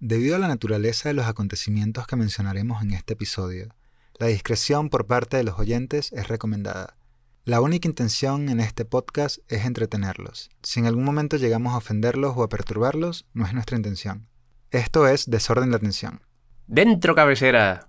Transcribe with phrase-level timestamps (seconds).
[0.00, 3.74] Debido a la naturaleza de los acontecimientos que mencionaremos en este episodio,
[4.18, 6.98] la discreción por parte de los oyentes es recomendada.
[7.44, 10.50] La única intención en este podcast es entretenerlos.
[10.62, 14.28] Si en algún momento llegamos a ofenderlos o a perturbarlos, no es nuestra intención.
[14.70, 16.20] Esto es Desorden de Atención.
[16.66, 17.86] ¡Dentro cabecera!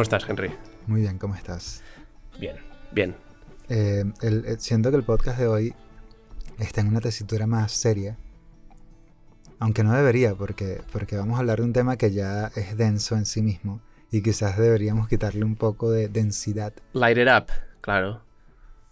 [0.00, 0.50] ¿Cómo estás, Henry?
[0.86, 1.82] Muy bien, ¿cómo estás?
[2.38, 2.56] Bien,
[2.90, 3.14] bien.
[3.68, 5.74] Eh, el- eh, siento que el podcast de hoy
[6.58, 8.16] está en una tesitura más seria.
[9.58, 13.14] Aunque no debería, porque, porque vamos a hablar de un tema que ya es denso
[13.14, 13.82] en sí mismo.
[14.10, 16.72] Y quizás deberíamos quitarle un poco de densidad.
[16.94, 18.22] Light it up, claro.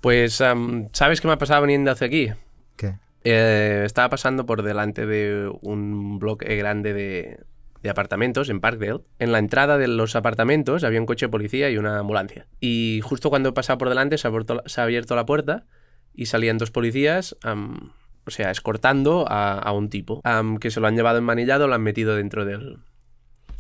[0.03, 2.33] Pues, am, ¿sabes qué me ha pasado viniendo hacia aquí?
[2.77, 2.99] ¿Qué?
[3.25, 7.41] Eh, estaba pasando por delante de un bloque grande de,
[7.89, 9.01] de apartamentos en Parkdale.
[9.19, 12.47] En la entrada de los apartamentos había un coche de policía y una ambulancia.
[12.61, 15.67] Y justo cuando he pasado por delante se ha, abierto, se ha abierto la puerta
[16.15, 20.23] y salían dos policías, o sea, escortando a, a un tipo,
[20.61, 22.79] que se lo han llevado enmanillado, lo han metido dentro del...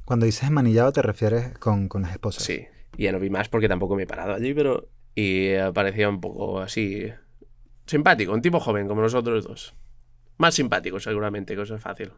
[0.04, 2.42] Cuando dices manillado te refieres con, con las esposas.
[2.42, 4.88] Sí, y ya no vi más porque tampoco me he parado allí, pero...
[5.14, 7.12] Y parecía un poco así...
[7.86, 9.74] Simpático, un tipo joven como nosotros dos.
[10.36, 12.12] Más simpático seguramente, cosa fácil.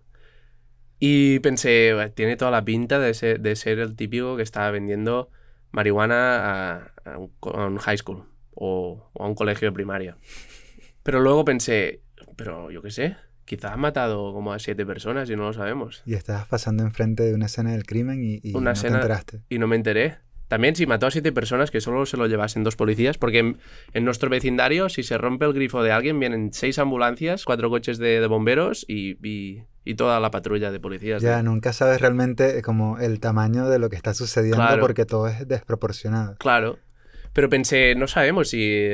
[1.01, 4.71] Y pensé, "Buah, tiene toda la pinta de ser, de ser el típico que estaba
[4.71, 5.31] vendiendo
[5.73, 6.37] marihuana
[6.77, 10.17] a, a un, a un high school o, o a un colegio de primaria.
[11.03, 12.03] Pero luego pensé,
[12.37, 16.03] pero yo qué sé, quizás ha matado como a siete personas y no lo sabemos.
[16.05, 19.07] Y estabas pasando enfrente de una escena del crimen y, y Una no escena- te
[19.07, 19.41] enteraste.
[19.49, 20.19] y no me enteré.
[20.49, 23.59] También si mató a siete personas que solo se lo llevasen dos policías, porque en,
[23.95, 27.99] en nuestro vecindario si se rompe el grifo de alguien vienen seis ambulancias, cuatro coches
[27.99, 31.23] de, de bomberos y, y- y toda la patrulla de policías.
[31.23, 34.81] Ya nunca sabes realmente eh, como el tamaño de lo que está sucediendo Claro.
[34.83, 36.37] porque todo es desproporcionado.
[36.37, 36.79] Claro.
[37.33, 38.89] Pero pensé, no sabemos si,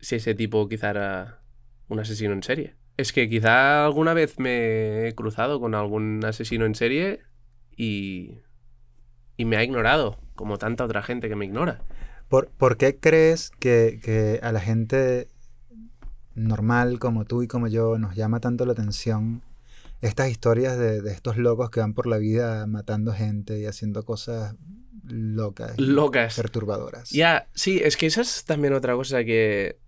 [0.00, 1.40] si ese tipo quizá era
[1.88, 2.74] un asesino en serie.
[2.96, 7.20] Es que quizá alguna vez me he cruzado con algún asesino en serie
[7.76, 8.38] y,
[9.36, 11.82] y me ha ignorado, como tanta otra gente que me ignora.
[12.28, 15.28] ¿Por, por qué crees que, que a la gente
[16.34, 19.42] normal como tú y como yo nos llama tanto la atención
[20.00, 24.04] estas historias de, de estos locos que van por la vida matando gente y haciendo
[24.04, 24.54] cosas
[25.04, 27.10] locas perturbadoras?
[27.10, 29.78] Ya, sí, es que esa es también otra cosa que,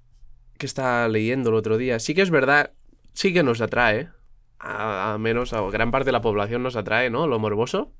[0.58, 1.98] que estaba leyendo el otro día.
[1.98, 2.72] Sí que es verdad,
[3.12, 4.10] sí que nos atrae,
[4.58, 7.26] a, a menos a gran parte de la población nos atrae, ¿no?
[7.26, 7.92] Lo morboso.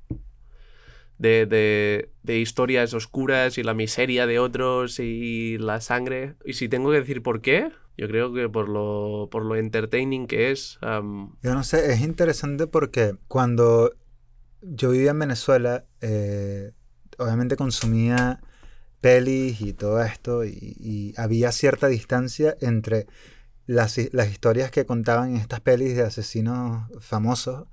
[1.18, 6.34] De, de, de historias oscuras y la miseria de otros y la sangre.
[6.44, 10.26] Y si tengo que decir por qué, yo creo que por lo, por lo entertaining
[10.26, 10.78] que es.
[10.80, 13.92] Yo no sé, es interesante porque cuando
[14.62, 16.72] yo vivía en Venezuela, eh,
[17.18, 18.40] obviamente consumía
[19.00, 23.06] pelis y todo esto, y, y había cierta distancia entre
[23.66, 27.66] las, las historias que contaban en estas pelis de asesinos famosos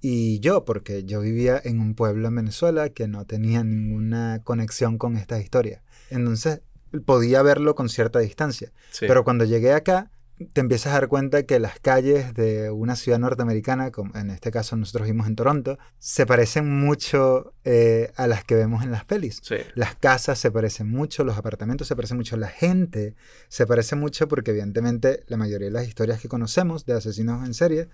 [0.00, 4.98] y yo, porque yo vivía en un pueblo en Venezuela que no tenía ninguna conexión
[4.98, 5.82] con estas historias.
[6.10, 6.62] Entonces
[7.04, 8.72] podía verlo con cierta distancia.
[8.90, 9.06] sí.
[9.08, 10.10] Pero cuando llegué acá,
[10.52, 14.50] te empiezas a dar cuenta que las calles de una ciudad norteamericana, como en este
[14.50, 19.04] caso nosotros vimos en Toronto, se parecen mucho eh, a las que vemos en las
[19.04, 19.40] pelis.
[19.42, 19.56] Sí.
[19.74, 23.14] Las casas se parecen mucho, los apartamentos se parecen mucho, la gente
[23.48, 27.54] se parece mucho porque evidentemente la mayoría de las historias que conocemos de asesinos en
[27.54, 27.88] serie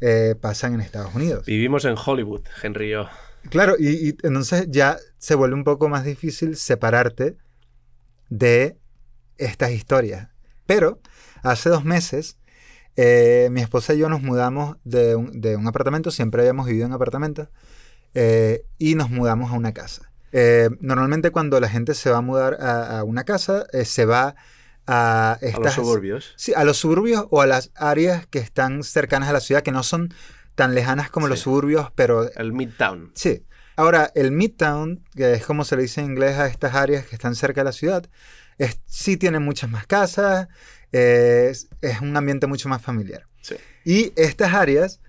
[0.00, 1.46] eh, pasan en Estados Unidos.
[1.46, 3.08] Vivimos en Hollywood, Henry yo.
[3.50, 7.36] Claro, y, y entonces ya se vuelve un poco más difícil separarte
[8.28, 8.78] de
[9.38, 10.28] estas historias.
[10.66, 11.00] Pero
[11.42, 12.38] hace dos meses,
[12.96, 16.86] eh, mi esposa y yo nos mudamos de un, de un apartamento, siempre habíamos vivido
[16.86, 17.48] en apartamentos,
[18.14, 20.12] eh, y nos mudamos a una casa.
[20.32, 24.04] Eh, normalmente cuando la gente se va a mudar a, a una casa, eh, se
[24.04, 24.36] va
[24.86, 25.76] a A estas...
[25.78, 26.34] los suburbios.
[26.36, 29.72] Sí, a los suburbios o a las áreas que están cercanas a la ciudad, que
[29.72, 30.12] no son
[30.54, 33.12] tan lejanas como los suburbios, pero El Midtown.
[33.14, 33.44] Sí.
[33.76, 37.14] Ahora, el Midtown, que es como se le dice en inglés a estas áreas que
[37.16, 38.04] están cerca de la ciudad,
[38.58, 40.48] es- sí tiene muchas más casas,
[40.92, 43.26] es, es un ambiente mucho más familiar.
[43.40, 43.56] Sí.
[43.84, 45.00] Y estas áreas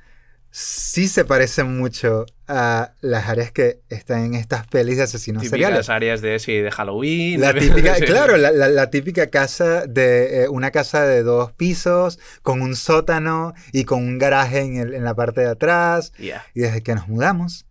[0.49, 5.59] sí se parecen mucho a las áreas que están en estas pelis de asesinos Típicas
[5.67, 5.89] seriales.
[5.89, 7.41] áreas de, sí, de Halloween.
[7.41, 8.05] La típica, sí.
[8.05, 12.75] claro, la, la- la típica casa de eh, una casa de dos pisos, con un
[12.75, 16.13] sótano y con un garaje en, el- en la parte de atrás.
[16.17, 16.45] Ya.
[16.53, 17.65] Y desde que nos mudamos,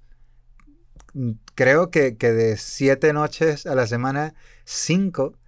[1.55, 4.34] creo que, que de siete noches a la semana,
[4.64, 5.38] cinco,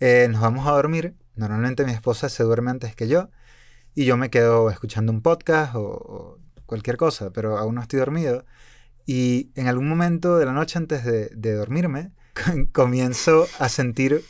[0.00, 1.14] eh, nos vamos a dormir.
[1.34, 3.30] Normalmente mi esposa se duerme antes que yo
[3.94, 7.98] y yo me quedo escuchando un podcast o, o cualquier cosa, pero aún no estoy
[7.98, 8.44] dormido.
[9.06, 12.12] Y en algún momento de la noche antes de, de dormirme,
[12.72, 14.22] comienzo a sentir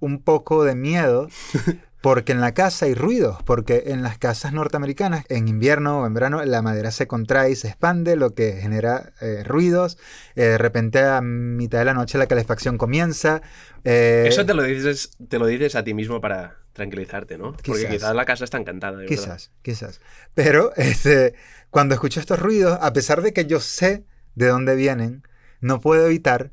[0.00, 1.28] un poco de miedo
[2.04, 6.12] porque en la casa hay ruidos, porque en las casas norteamericanas, en invierno o en
[6.12, 9.96] verano, la madera se contrae y se expande, lo que genera eh, ruidos.
[10.36, 13.40] Eh, de repente a mitad de la noche la calefacción comienza.
[13.84, 17.52] eh, Eso te lo, dices, te lo dices a ti mismo para tranquilizarte, ¿no?
[17.52, 17.90] Porque Quizás.
[17.90, 18.98] quizás la casa está encantada.
[18.98, 19.16] de verdad.
[19.16, 20.00] Quizás, quizás.
[20.34, 21.32] Pero este,
[21.70, 24.04] cuando escucho estos ruidos, a pesar de que yo sé
[24.34, 25.26] de dónde vienen,
[25.62, 26.50] no puedo evitar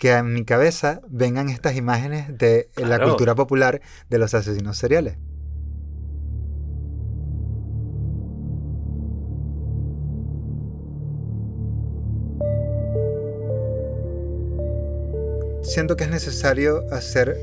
[0.00, 5.18] que a mi cabeza vengan estas imágenes de la cultura popular de los asesinos seriales.
[15.62, 17.36] Siento que es necesario hacer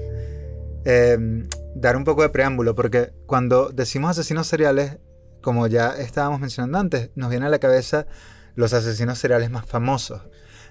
[0.84, 4.98] eh, dar un poco de preámbulo, porque cuando decimos asesinos seriales,
[5.42, 8.08] como ya estábamos mencionando antes, nos viene a la cabeza
[8.56, 10.24] los asesinos seriales más famosos.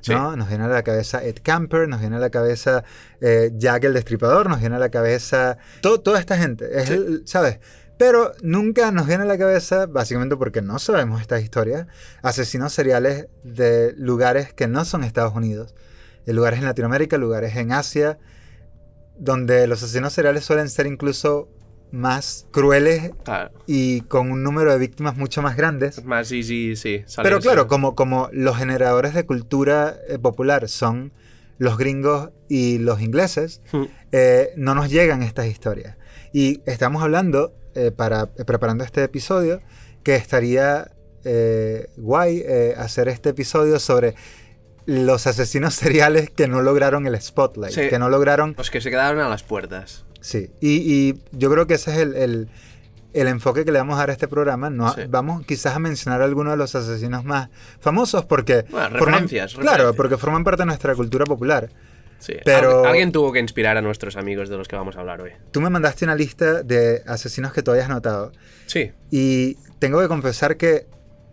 [0.08, 0.37] ¿No?
[0.37, 2.84] Nos viene a la cabeza Ed Camper, nos viene a la cabeza
[3.20, 6.94] eh, Jack el Destripador, nos viene a la cabeza to- toda esta gente, es Sí.
[6.94, 7.58] el- ¿sabes?
[7.98, 11.87] Pero nunca nos viene a la cabeza, básicamente porque no sabemos estas historias,
[12.22, 15.75] asesinos seriales de lugares que no son Estados Unidos,
[16.26, 18.19] de lugares en Latinoamérica, lugares en Asia,
[19.19, 21.48] donde los asesinos seriales suelen ser incluso
[21.93, 23.50] más crueles Claro.
[23.67, 25.99] y con un número de víctimas mucho más grandes.
[25.99, 26.99] Es más easy, sí.
[27.05, 27.41] Pero salirse.
[27.41, 31.12] claro, como, como los generadores de cultura eh, popular son
[31.59, 33.85] los gringos y los ingleses, Hmm.
[34.12, 35.97] eh, no nos llegan estas historias.
[36.33, 39.61] Y estamos hablando, eh, para, eh, preparando este episodio,
[40.03, 40.91] que estaría
[41.25, 44.15] eh, guay eh, hacer este episodio sobre
[44.87, 47.89] los asesinos seriales que no lograron el spotlight, Sí.
[47.89, 50.05] que no lograron Los que se quedaron a las puertas.
[50.21, 50.71] Sí, y,
[51.11, 52.49] y yo creo que ese es el, el-
[53.13, 54.69] el enfoque que le vamos a dar a este programa.
[54.69, 55.03] No, Sí.
[55.09, 57.49] Vamos quizás a mencionar algunos de los asesinos más
[57.81, 58.67] famosos porque...
[58.71, 59.97] Bueno, forman- referencias, Claro, referencias.
[59.97, 61.71] porque forman parte de nuestra cultura popular.
[62.19, 62.35] Sí.
[62.45, 65.23] Pero- Al- Alguien tuvo que inspirar a nuestros amigos de los que vamos a hablar
[65.23, 65.31] hoy.
[65.51, 68.33] Tú me mandaste una lista de asesinos que tú habías notado
[68.67, 68.93] Sí.
[69.11, 70.87] y tengo que confesar que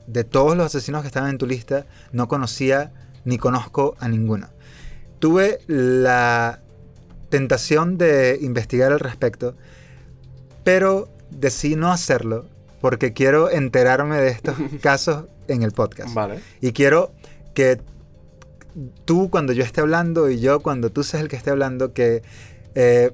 [0.07, 2.93] de todos los asesinos que estaban en tu lista no conocía
[3.25, 4.47] ni conozco a ninguno.
[5.19, 6.61] Tuve la
[7.37, 9.55] tentación de investigar al respecto,
[10.63, 12.45] pero decidí no hacerlo
[12.79, 16.13] porque quiero enterarme de estos casos en el podcast.
[16.13, 16.39] Vale.
[16.61, 17.11] Y quiero
[17.55, 17.81] que
[19.05, 22.21] tú cuando yo esté hablando y yo cuando tú seas el que esté hablando, que
[22.75, 23.09] eh,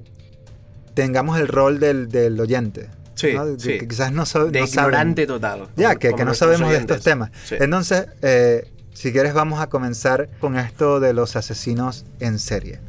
[0.92, 2.90] tengamos el rol del, del oyente.
[3.14, 3.46] Sí, ¿no?
[3.46, 3.78] De sí.
[3.78, 4.90] Que quizás no, sa- De no saben.
[4.90, 5.68] ignorante total.
[5.76, 7.30] Ya, que, que no sabemos de estos temas.
[7.46, 7.54] Sí.
[7.58, 12.80] Entonces, eh, si quieres, vamos a comenzar con esto de los asesinos en serie.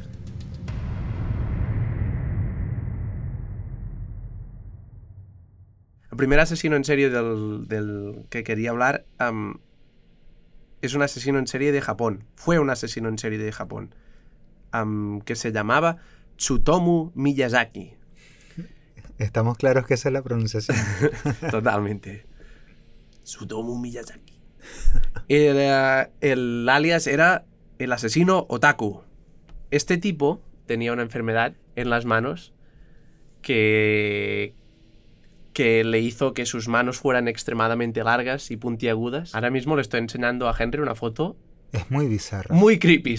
[6.12, 9.06] El primer asesino en serie del, del que quería hablar
[10.82, 12.24] es un asesino en serie de Japón.
[12.36, 13.94] Fue un asesino en serie de Japón.
[15.24, 15.96] que se llamaba
[16.36, 17.94] Tsutomu Miyazaki.
[19.16, 20.76] Estamos claros que esa es la pronunciación.
[21.50, 22.26] Totalmente.
[23.24, 24.38] Tsutomu Miyazaki.
[25.28, 27.46] El, eh, el alias era
[27.78, 29.02] el asesino otaku.
[29.70, 32.52] Este tipo tenía una enfermedad en las manos
[33.40, 34.54] que,
[35.52, 39.34] que le hizo que sus manos fueran extremadamente largas y puntiagudas.
[39.34, 41.36] Ahora mismo le estoy enseñando a Henry una foto
[41.72, 42.54] es muy bizarro.
[42.54, 43.16] muy creepy.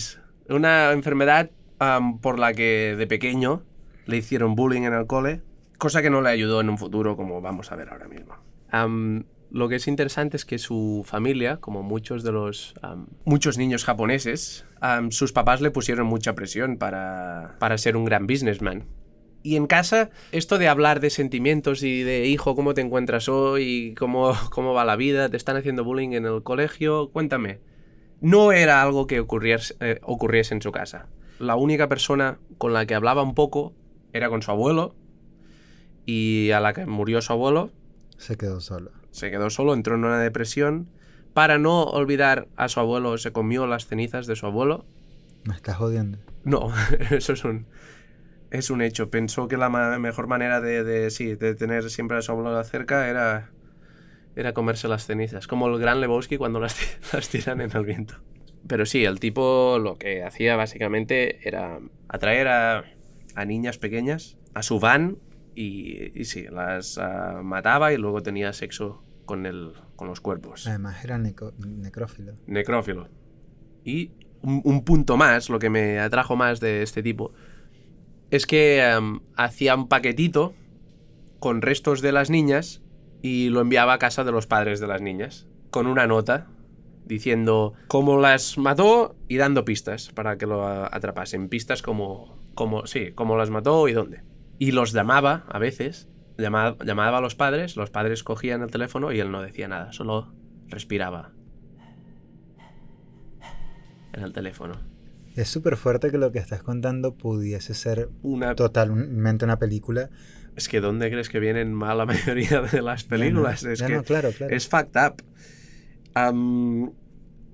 [0.49, 1.49] Una enfermedad
[2.21, 3.63] por la que de pequeño
[4.05, 5.41] le hicieron bullying en el cole,
[5.77, 8.35] cosa que no le ayudó en un futuro, como vamos a ver ahora mismo.
[9.51, 12.73] Lo que es interesante es que su familia, como muchos de los
[13.25, 14.65] muchos niños japoneses,
[15.09, 18.85] sus papás le pusieron mucha presión para, para ser un gran businessman.
[19.43, 23.93] Y en casa, esto de hablar de sentimientos y de hijo, ¿cómo te encuentras hoy?
[23.99, 25.29] ¿Cómo, cómo va la vida?
[25.29, 27.09] ¿Te están haciendo bullying en el colegio?
[27.11, 27.59] Cuéntame
[28.23, 31.07] no era algo que ocurriese, eh, ocurriese en su casa.
[31.39, 33.73] La única persona con la que hablaba un poco
[34.13, 34.95] era con su abuelo
[36.05, 37.71] y a la que murió su abuelo
[38.17, 38.91] Se quedó solo.
[39.11, 40.87] se quedó solo, entró en una depresión.
[41.33, 44.85] Para no olvidar a su abuelo, se comió las cenizas de su abuelo.
[45.43, 46.17] Me estás jodiendo.
[46.45, 46.71] No,
[47.11, 47.65] eso es un,
[48.53, 49.09] es un hecho.
[49.09, 52.63] Pensó que la ma- mejor manera de, de, sí, de tener siempre a su abuelo
[52.63, 53.51] cerca era,
[54.35, 55.47] era comerse las cenizas.
[55.47, 58.15] Como el gran Lebowski cuando las, ti- las tiran en el viento.
[58.67, 62.85] Pero sí, el tipo lo que hacía básicamente era atraer a,
[63.35, 65.17] a niñas pequeñas a su van
[65.55, 70.65] y, y sí, las ah, mataba y luego tenía sexo con, el, con los cuerpos
[70.67, 72.33] Además era neco- necrófilo.
[72.47, 73.09] necrófilo.
[73.83, 77.33] Y un, un punto más, lo que me atrajo más de este tipo,
[78.33, 80.55] es que em, hacía un paquetito
[81.37, 82.81] con restos de las niñas
[83.21, 86.47] y lo enviaba a casa de los padres de las niñas, con una nota
[87.05, 91.47] diciendo cómo las mató y dando pistas para que lo atrapasen.
[91.47, 94.23] Pistas como, como, sí, cómo las mató y dónde.
[94.57, 99.11] Y los llamaba a veces, llamaba, llamaba a los padres, los padres cogían el teléfono
[99.11, 100.33] y él no decía nada, solo
[100.69, 101.33] respiraba
[104.11, 104.92] en el teléfono.
[105.35, 110.09] Es súper fuerte que lo que estás contando pudiese ser Una, totalmente una película.
[110.55, 113.61] es que ¿dónde crees que vienen mal la mayoría de las películas?
[113.61, 114.55] Ya no, es que no, claro, claro.
[114.55, 115.23] es fucked up.
[116.13, 116.91] Am,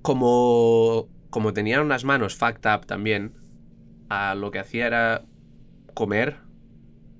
[0.02, 3.32] como, como tenía unas manos fucked up también,
[4.10, 5.24] a lo que hacía era
[5.94, 6.38] comer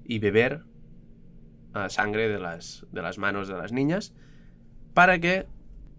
[0.05, 0.65] y beber
[1.73, 4.13] ah, sangre de las, de las manos de las niñas
[4.93, 5.47] para que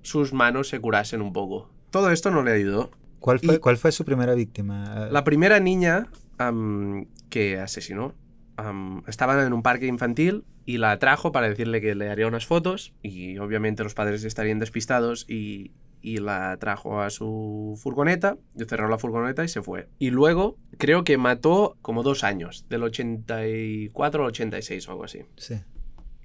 [0.04, 1.72] sus manos se curasen un poco.
[1.92, 2.92] Todo esto no le ayudó.
[3.22, 5.08] ¿Cuál fue, y- ¿Cuál fue su primera víctima?
[5.10, 8.14] La primera niña am, que asesinó
[8.58, 12.46] am, estaba en un parque infantil y la atrajo para decirle que le haría unas
[12.46, 18.66] fotos y obviamente los padres estarían despistados y, y la trajo a su furgoneta, y
[18.66, 19.88] cerró la furgoneta y se fue.
[20.00, 25.20] Y luego creo que mató como dos años, del 84 al 86 o algo así.
[25.38, 25.56] Sí.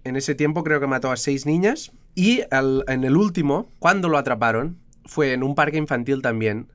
[0.04, 1.92] En ese tiempo creo que mató a seis niñas.
[2.14, 6.68] Y al- en el último, cuando lo atraparon, fue en un parque infantil también,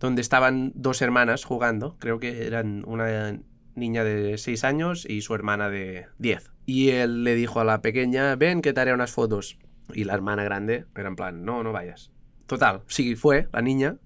[0.00, 1.96] donde estaban dos hermanas jugando.
[1.98, 3.38] Creo que eran una
[3.74, 6.50] niña de seis años y su hermana de 10.
[6.66, 9.58] Y él le dijo a la pequeña, ven que te haré unas fotos.
[9.92, 12.10] Y la hermana grande era en plan, no, no vayas.
[12.46, 13.96] Total, sí fue la niña.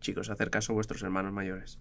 [0.00, 1.78] Chicos, hacer caso a vuestros hermanos mayores.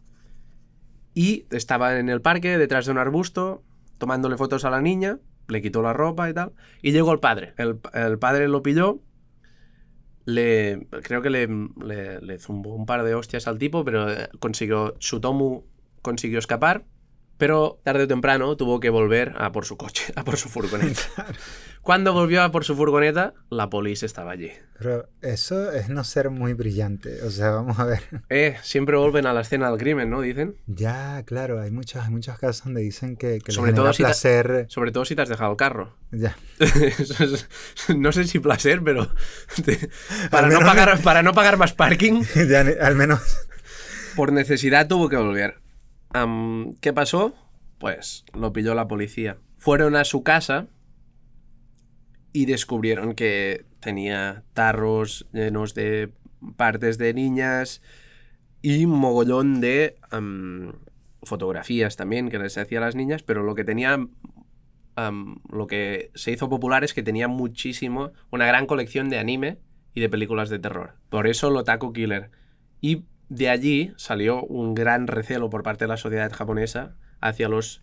[1.13, 3.63] Y estaba en el parque, detrás de un arbusto,
[3.97, 7.53] tomándole fotos a la niña, le quitó la ropa y tal, y llegó el padre.
[7.57, 9.01] El, el padre lo pilló,
[10.27, 11.47] le, creo que le,
[12.21, 15.63] le- zumbó un par de hostias al tipo, pero eh, consiguió, Sutomu
[16.01, 16.85] consiguió escapar,
[17.37, 21.01] pero tarde o temprano tuvo que volver a por su coche, a por su furgoneta.
[21.81, 24.51] Cuando volvió a por su furgoneta, la policía estaba allí.
[24.77, 27.21] Pero eso es no ser muy brillante.
[27.23, 28.01] O sea, vamos a ver.
[28.29, 30.21] Eh, siempre vuelven a la escena del crimen, ¿no?
[30.21, 30.57] Dicen.
[30.67, 34.03] Ya, claro, hay muchos, hay muchos casos donde dicen que, que Sobre todo si te-
[34.09, 34.65] placer.
[34.69, 35.95] Sobre todo si te has dejado el carro.
[36.11, 36.35] Ya.
[36.59, 37.47] Es-
[37.95, 39.07] no sé si placer, pero
[39.63, 39.89] te-
[40.29, 43.21] para, no pagar, para no pagar más parking, Ya al menos.
[44.15, 45.55] por necesidad tuvo que volver.
[46.81, 47.35] ¿Qué pasó?
[47.77, 49.37] Pues lo pilló la policía.
[49.57, 50.67] Fueron a su casa
[52.33, 56.11] y descubrieron que tenía tarros llenos de
[56.55, 57.81] partes de niñas
[58.61, 59.97] y un mogollón de
[61.23, 64.07] fotografías también que les hacía a las niñas, pero lo que tenía
[65.51, 69.59] lo que se hizo popular es que tenía muchísimo, una gran colección de anime
[69.93, 70.95] y de películas de terror.
[71.09, 72.31] Por eso lo Otaku Killer.
[72.81, 77.81] Y de allí salió un gran recelo por parte de la sociedad japonesa hacia los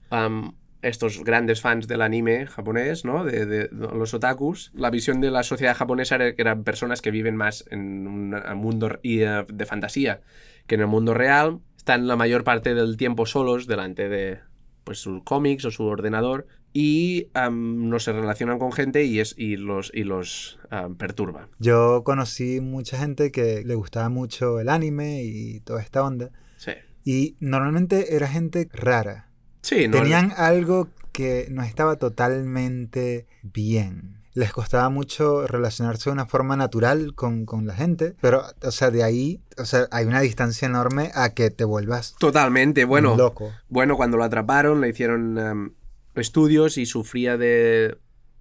[0.83, 3.25] estos grandes fans del anime japonés, ¿no?
[3.25, 4.71] De, los otakus.
[4.75, 8.37] La visión de la sociedad japonesa era que eran personas que viven más en un
[8.57, 10.21] mundo eh, de fantasía
[10.67, 11.61] que en el mundo real.
[11.77, 14.41] Están la mayor parte del tiempo solos delante de
[14.85, 19.35] pues, sus cómics o su ordenador y am, no se relacionan con gente y, es,
[19.39, 21.49] y los, y los am, perturba.
[21.61, 26.31] Yo conocí mucha gente que le gustaba mucho el anime y toda esta onda.
[26.57, 26.73] Sí.
[27.05, 29.31] Y normalmente era gente rara.
[29.63, 34.21] Sí, no, Tenían algo que no estaba totalmente bien.
[34.33, 38.91] Les costaba mucho relacionarse de una forma natural con, con la gente, pero, o sea,
[38.91, 43.17] de ahí, o sea, hay una distancia enorme a que te vuelvas Totalmente, bueno.
[43.17, 43.53] loco.
[43.69, 45.71] Bueno, cuando lo atraparon le hicieron em,
[46.17, 47.97] estudios y sufría de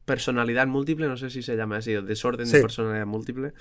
[0.05, 3.53] personalidad múltiple, no sé si se llama así, o desorden de personalidad múltiple.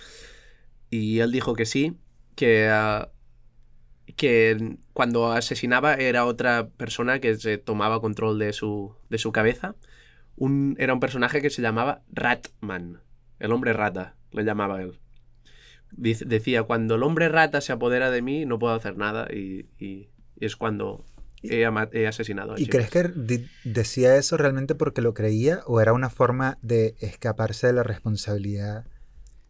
[0.90, 1.96] Y él dijo que sí,
[2.34, 3.10] que, ah,
[4.16, 9.74] que cuando asesinaba era otra persona que se tomaba control de su, de su cabeza.
[10.36, 13.00] Un, era un personaje que se llamaba Ratman,
[13.38, 14.98] el hombre rata, le llamaba él.
[15.92, 19.66] Dice- Decía, cuando el hombre rata se apodera de mí, no puedo hacer nada y,
[19.78, 20.08] y-
[20.40, 21.04] y es cuando
[21.42, 23.10] he, ama- he asesinado a ¿Y crees que
[23.64, 28.84] decía eso realmente porque lo creía o era una forma de escaparse de la responsabilidad?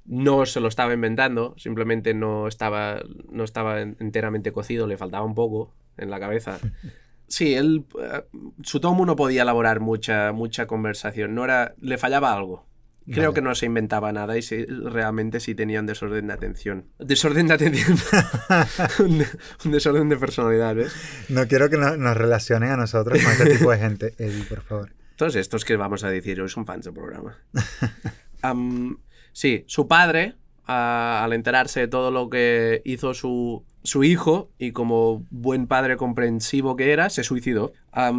[0.04, 5.24] No se lo estaba inventando, simplemente no estaba, no estaba en- enteramente cocido, le faltaba
[5.24, 6.58] un poco en la cabeza.
[7.28, 8.24] Sí, él, eh,
[8.62, 12.66] Sutomu no podía elaborar mucha, mucha conversación, no era, le fallaba algo.
[13.06, 13.34] Creo Vale.
[13.34, 16.86] que no se inventaba nada y sí- realmente sí tenía un desorden de atención.
[16.98, 17.98] Desorden de atención.
[19.00, 19.26] un, de-
[19.64, 20.92] un desorden de personalidad, ¿ves?
[21.28, 24.62] No quiero que no- nos relacionen a nosotros con este tipo de gente, Eddie, por
[24.62, 24.92] favor.
[25.16, 27.38] Todos estos que vamos a decir hoy son fans del programa.
[28.42, 28.98] Am,
[29.32, 30.34] sí, su padre,
[30.66, 35.96] a- al enterarse de todo lo que hizo su, su hijo, y como buen padre
[35.96, 37.72] comprensivo que era, se suicidó.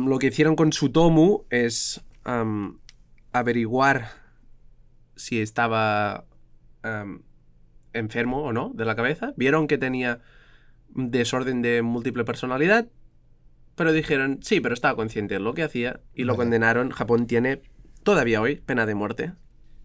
[0.06, 2.80] Lo que hicieron con Sutomu es am,
[3.32, 4.23] averiguar
[5.16, 6.26] si estaba
[7.94, 10.20] enfermo o no de la cabeza, vieron que tenía
[10.90, 12.88] desorden de múltiple personalidad,
[13.76, 16.92] pero dijeron, sí, pero estaba consciente de lo que hacía y lo condenaron.
[16.92, 17.62] Japón tiene
[18.04, 19.34] todavía hoy pena de muerte.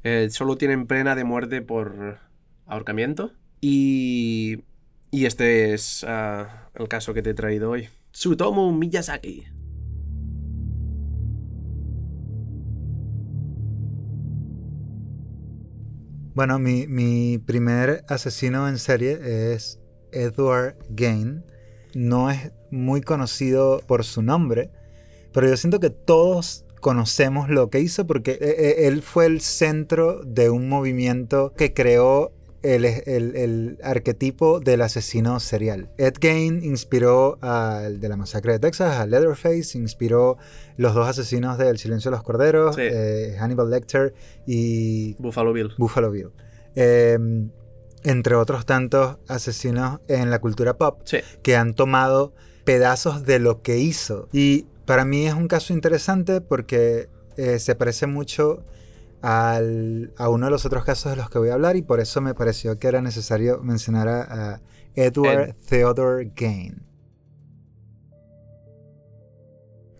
[0.05, 2.19] Eh, solo tienen pena de muerte por
[2.67, 3.33] ahorcamiento.
[3.61, 4.65] Y,
[5.11, 7.89] y este es ah, el caso que te he traído hoy.
[8.13, 9.47] Tsutomu Miyazaki.
[16.39, 19.19] Bueno, mi, mi primer asesino en serie
[19.53, 19.81] es
[20.13, 21.45] Edward Gain.
[21.95, 24.71] No es muy conocido por su nombre,
[25.33, 29.41] pero yo siento que todos conocemos lo que hizo porque eh, eh, él fue el
[29.41, 32.31] centro de un movimiento que creó
[32.75, 35.89] el, el- el arquetipo del asesino serial.
[35.99, 40.37] Ed Gein inspiró al de la masacre de Texas, a Leatherface, inspiró
[40.77, 42.83] los dos asesinos del Silencio de los Corderos, Sí.
[42.85, 44.15] eh, Hannibal Lecter
[44.47, 45.71] y Buffalo Bill.
[45.79, 46.31] Buffalo Bill.
[46.75, 47.19] Eh,
[48.05, 51.19] entre otros tantos asesinos en la cultura pop Sí.
[51.43, 52.33] que han tomado
[52.65, 54.29] pedazos de lo que hizo.
[54.33, 58.63] Y para mí es un caso interesante porque eh, se parece mucho
[59.23, 62.01] al- a uno de los otros casos de los que voy a hablar y por
[62.01, 64.23] eso me pareció que era necesario mencionar a,
[64.55, 64.61] a
[64.95, 65.55] Edward Ed.
[65.69, 66.87] Theodore Gain.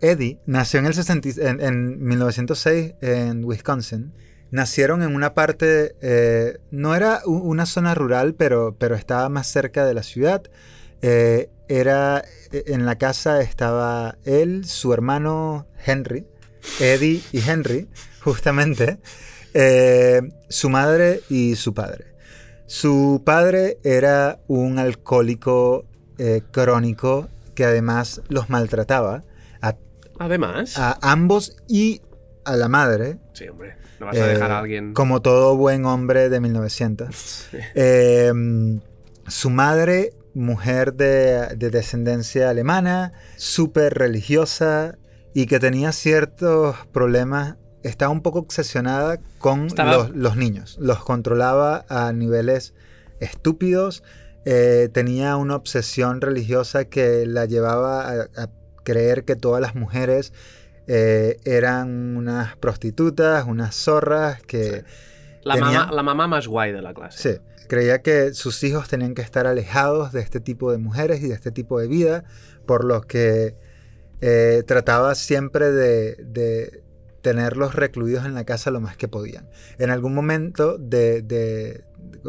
[0.01, 4.13] Eddie nació en, el 60 en, en 1906 en Wisconsin.
[4.51, 9.85] Nacieron en una parte, eh, no era una zona rural, pero, pero estaba más cerca
[9.85, 10.43] de la ciudad.
[11.01, 16.25] Eh, era, eh, en la casa estaba él, su hermano Henry,
[16.79, 17.87] Eddie y Henry,
[18.21, 18.99] justamente,
[19.53, 22.05] eh, su madre y su padre.
[22.67, 25.85] Su padre era un alcohólico
[26.17, 29.23] eh, crónico que además los maltrataba
[29.61, 29.75] a,
[30.19, 30.77] Además.
[30.77, 32.01] a ambos y
[32.45, 33.75] a la madre, Sí, hombre.
[33.99, 34.93] No vas a dejar eh, a alguien.
[34.93, 37.07] como todo buen hombre de 1900.
[37.51, 37.57] Sí.
[37.75, 38.31] Eh,
[39.27, 44.97] su madre, mujer de, de descendencia alemana, súper religiosa
[45.33, 50.77] y que tenía ciertos problemas, estaba un poco obsesionada con Estaba- los, los niños.
[50.79, 52.73] Los controlaba a niveles
[53.19, 54.03] estúpidos.
[54.45, 58.49] eh, tenía una obsesión religiosa que la llevaba a, a
[58.83, 60.33] creer que todas las mujeres
[60.87, 64.85] eh, eran unas prostitutas, unas zorras, que...
[65.43, 67.33] La, mamá, la mamá más guay de la clase.
[67.35, 71.27] Sí, creía que sus hijos tenían que estar alejados de este tipo de mujeres y
[71.27, 72.23] de este tipo de vida,
[72.65, 73.55] por lo que
[74.21, 76.81] eh, trataba siempre de, de
[77.21, 79.47] tenerlos recluidos en la casa lo más que podían.
[79.77, 81.83] En algún momento, de, de-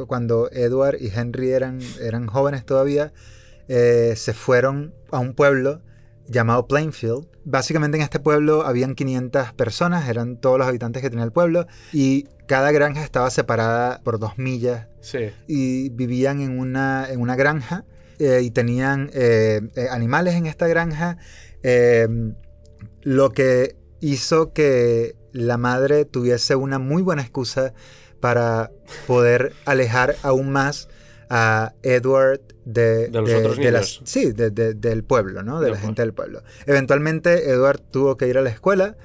[0.06, 3.12] cuando Edward y Henry eran, eran jóvenes todavía,
[3.68, 5.80] eh, se fueron a un pueblo
[6.26, 7.26] llamado Plainfield.
[7.44, 11.66] Básicamente en este pueblo habían 500 personas, eran todos los habitantes que tenía el pueblo,
[11.92, 15.30] y cada granja estaba separada por dos millas Sí.
[15.46, 17.84] y vivían en una, en una granja
[18.18, 21.16] eh, y tenían eh, animales en esta granja,
[23.02, 27.72] lo que hizo que la madre tuviese una muy buena excusa
[28.20, 28.70] para
[29.06, 30.88] poder alejar aún más
[31.30, 35.60] a Edward de, De los otros de las- sí, de- de- del pueblo, ¿no?
[35.60, 36.42] De la gente del pueblo.
[36.66, 38.96] Eventualmente Edward tuvo que ir a la escuela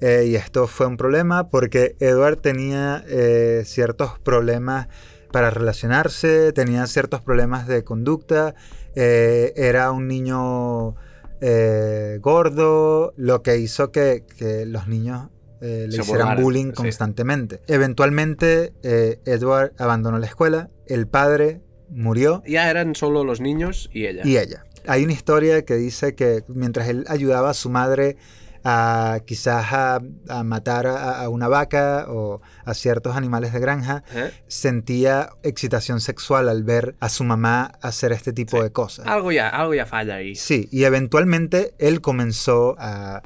[0.00, 4.88] eh, y esto fue un problema porque Edward tenía eh, ciertos problemas
[5.32, 8.54] para relacionarse, tenía ciertos problemas de conducta,
[8.96, 10.96] eh, era un niño
[11.40, 15.28] eh, gordo, lo que hizo que, que los niños
[15.60, 16.72] eh, le Se hicieran bullying sí.
[16.72, 17.60] constantemente.
[17.66, 24.06] Eventualmente eh, Edward abandonó la escuela, el padre murió Ya eran solo los niños y
[24.06, 24.22] ella.
[24.24, 24.64] y ella.
[24.86, 28.16] Hay una historia que dice que mientras él ayudaba a su madre
[28.64, 34.04] a quizás a, a matar a, a una vaca o a ciertos animales de granja,
[34.14, 34.30] ¿Eh?
[34.48, 38.62] sentía excitación sexual al ver a su mamá hacer este tipo Sí.
[38.64, 39.06] de cosas.
[39.06, 40.34] Algo ya, algo ya falla ahí.
[40.34, 43.22] Sí, y eventualmente él comenzó a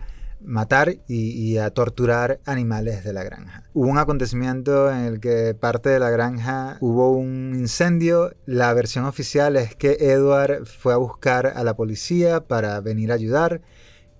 [0.46, 3.62] matar y, y a torturar animales de la granja.
[3.72, 8.34] Hubo un acontecimiento en el que parte de la granja hubo un incendio.
[8.44, 13.14] La versión oficial es que Edward fue a buscar a la policía para venir a
[13.14, 13.62] ayudar.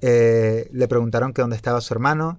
[0.06, 2.38] Eh, le preguntaron que dónde estaba su hermano.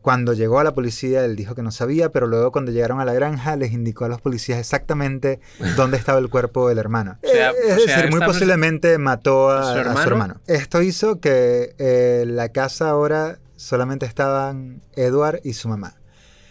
[0.00, 3.04] Cuando llegó a la policía, él dijo que no sabía, pero luego cuando llegaron a
[3.04, 5.40] la granja, les indicó a los policías exactamente
[5.76, 7.18] dónde estaba el cuerpo del hermano.
[7.22, 9.78] O sea- Eh, o es sea, decir, muy posiblemente mató a, ¿A su a su
[9.80, 10.00] hermano?
[10.06, 10.40] hermano.
[10.46, 15.96] Esto hizo que eh, la casa ahora solamente estaban Edward y su mamá.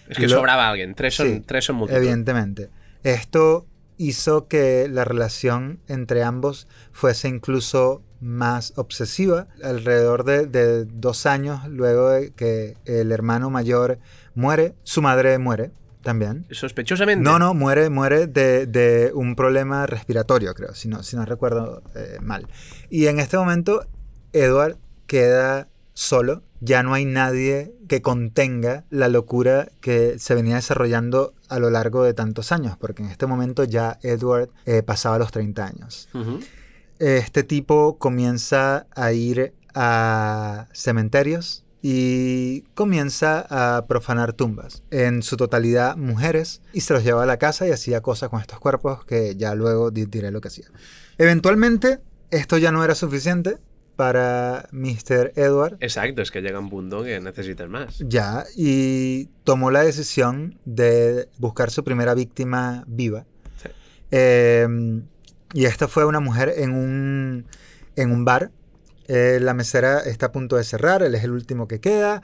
[0.10, 0.94] Es que Lo- sobraba alguien.
[0.94, 1.98] Tres son, Sí, tres son multitud.
[2.00, 2.70] Evidentemente.
[3.04, 3.66] Esto
[3.98, 9.48] hizo que la relación entre ambos fuese incluso más obsesiva.
[9.64, 14.00] Alrededor de, de dos años luego de que el hermano mayor
[14.36, 15.72] muere, su madre muere.
[16.02, 16.46] también.
[16.52, 17.24] Sospechosamente.
[17.24, 21.84] No, no, muere, muere de, de un problema respiratorio, creo, si no, si no recuerdo
[21.96, 22.48] eh, mal.
[22.90, 23.86] Y en este momento,
[24.34, 24.78] Edward
[25.08, 26.44] queda solo.
[26.62, 32.04] Ya no hay nadie que contenga la locura que se venía desarrollando a lo largo
[32.04, 36.10] de tantos años, porque en este momento ya Edward eh, pasaba los 30 años.
[36.14, 36.40] Ujú.
[37.00, 45.96] Este tipo comienza a ir a cementerios y comienza a profanar tumbas, en su totalidad
[45.96, 49.36] mujeres, y se los llevaba a la casa y hacía cosas con estos cuerpos que
[49.38, 50.66] ya luego di- diré lo que hacía.
[51.18, 52.00] Eventualmente,
[52.32, 53.58] esto ya no era suficiente
[53.96, 55.32] para Mr.
[55.36, 57.98] Edward, Exacto, es que llega un punto que necesitas más.
[58.00, 63.26] ya, y tomó la decisión de buscar su primera víctima viva.
[63.62, 63.70] Sí.
[64.12, 64.68] Eh,
[65.54, 67.46] y esta fue una mujer en un,
[67.96, 68.52] en un bar.
[69.08, 72.22] Eh, la mesera está a punto de cerrar, él es el último que queda.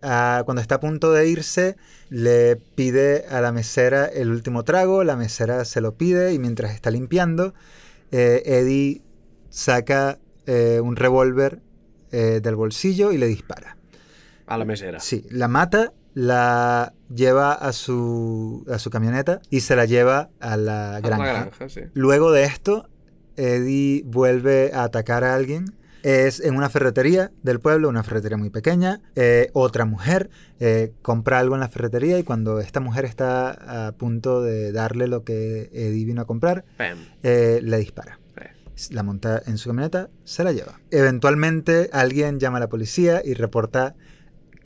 [0.00, 1.76] Ah, cuando está a punto de irse,
[2.08, 6.72] le pide a la mesera el último trago, la mesera se lo pide y mientras
[6.72, 7.54] está limpiando,
[8.12, 9.02] eh, Eddie
[9.50, 11.60] saca eh, un revólver
[12.10, 13.76] del bolsillo y le dispara.
[14.46, 14.98] A la mesera.
[14.98, 20.56] Sí, la mata, la lleva a su, a su camioneta y se la lleva a
[20.56, 21.24] la A granja.
[21.24, 21.82] La granja, sí.
[21.94, 22.88] Luego de esto,
[23.36, 25.76] Eddie vuelve a atacar a alguien.
[26.02, 29.00] Es en una ferretería del pueblo, una ferretería muy pequeña.
[29.14, 30.28] Eh, otra mujer
[30.58, 35.06] eh, compra algo en la ferretería y cuando esta mujer está a punto de darle
[35.06, 36.64] lo que Eddie vino a comprar,
[37.22, 38.18] eh, le dispara.
[38.90, 40.80] La monta en su camioneta, se la lleva.
[40.90, 43.94] Eventualmente alguien llama a la policía y reporta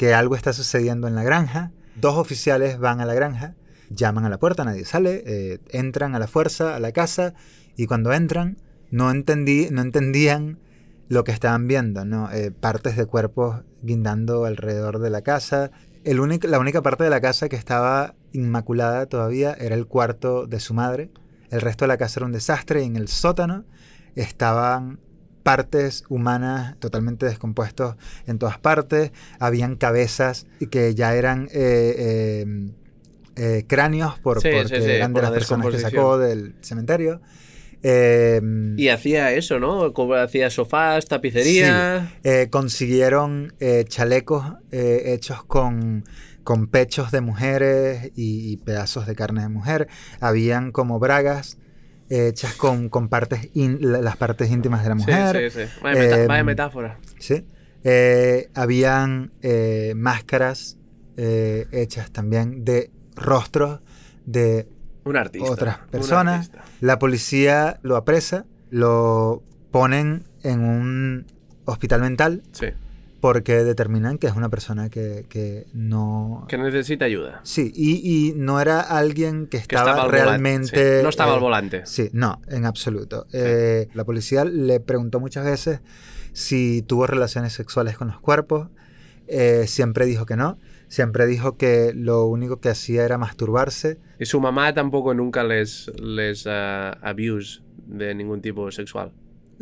[0.03, 1.71] que algo está sucediendo en la granja.
[1.95, 3.55] Dos oficiales van a la granja,
[3.89, 7.35] llaman a la puerta, nadie sale, eh, entran a la fuerza a la casa
[7.77, 8.57] y cuando entran
[8.91, 10.59] no, entendí, no entendían
[11.07, 12.33] lo que estaban viendo, ¿no?
[12.33, 15.71] Eh, partes de cuerpos guindando alrededor de la casa.
[16.03, 20.75] La única parte de la casa que estaba inmaculada todavía era el cuarto de su
[20.75, 21.13] madre.
[21.51, 23.67] El resto de la casa era un desastre y en el sótano
[24.17, 24.99] estaban
[25.43, 29.13] partes humanas totalmente descompuestos en todas partes.
[29.39, 32.71] Habían cabezas que ya eran eh, eh,
[33.37, 37.21] eh, cráneos por, Sí, porque sí, eran de las la personas que sacó del cementerio.
[37.83, 38.41] Eh,
[38.77, 39.93] Y hacía eso, ¿no?
[39.93, 42.13] Como hacía sofás, tapicería.
[42.23, 46.05] eh, consiguieron eh, chalecos eh, hechos con,
[46.45, 49.89] con pechos de mujeres y, y pedazos de carne de mujer.
[50.21, 51.59] Habían como bragas
[52.15, 55.51] hechas con, con partes in- la- las partes íntimas de la mujer.
[55.51, 55.89] Sí, sí, sí.
[55.95, 56.99] Eh, vaya metáfora.
[57.19, 57.45] ¿sí?
[57.85, 60.79] Eh, habían eh, máscaras
[61.17, 63.81] eh, hechas también de rostros
[64.27, 64.69] de
[65.05, 65.51] Un artista.
[65.51, 66.47] otras un personas.
[66.49, 66.65] artista.
[66.81, 71.27] La policía lo apresa, lo ponen en un
[71.65, 72.67] hospital mental Sí.
[73.23, 76.45] Porque determinan que es una persona que, que no...
[76.49, 77.41] Que necesita ayuda.
[77.45, 80.97] Sí, y, y no era alguien que Que estaba, estaba al volante, realmente...
[80.99, 81.03] sí.
[81.05, 81.83] No estaba eh, al volante.
[81.87, 83.27] Sí, no, en absoluto.
[83.33, 85.83] Eh, la policía le preguntó muchas veces
[86.33, 88.71] si tuvo relaciones sexuales con los cuerpos.
[89.29, 90.59] Eh, siempre dijo que no.
[90.89, 94.01] Siempre dijo que lo único que hacía era masturbarse.
[94.19, 99.13] Y su mamá tampoco nunca les, les ah, abuse de ningún tipo sexual.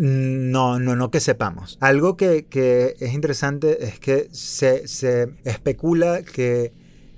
[0.02, 1.76] No, no, no que sepamos.
[1.82, 6.72] Algo que, que es interesante es que se, se especula que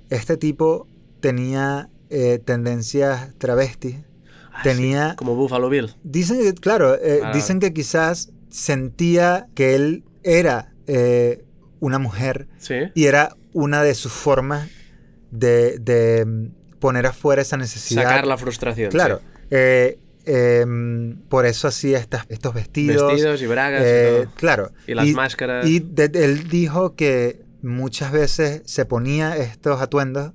[0.09, 0.85] este tipo
[1.21, 3.95] tenía eh, tendencias travestis.
[4.51, 5.15] Ah, sí, Tenía...
[5.15, 5.95] Como Buffalo Bill.
[6.03, 7.31] Dicen que, claro, eh, Ah.
[7.33, 11.45] dicen que quizás sentía que él era eh,
[11.79, 12.75] una mujer Sí.
[12.93, 14.69] y era una de sus formas
[15.31, 18.03] de, de, mm, poner afuera esa necesidad.
[18.03, 18.91] Sacar la frustración.
[18.91, 19.19] Claro.
[19.19, 19.47] sí.
[19.51, 23.07] eh, em, por eso hacía estas, estos vestidos.
[23.11, 24.31] Vestidos y bragas eh, y todo.
[24.35, 24.71] claro.
[24.87, 25.67] Y las máscaras.
[25.67, 30.33] Y de- él dijo que muchas veces se ponía estos atuendos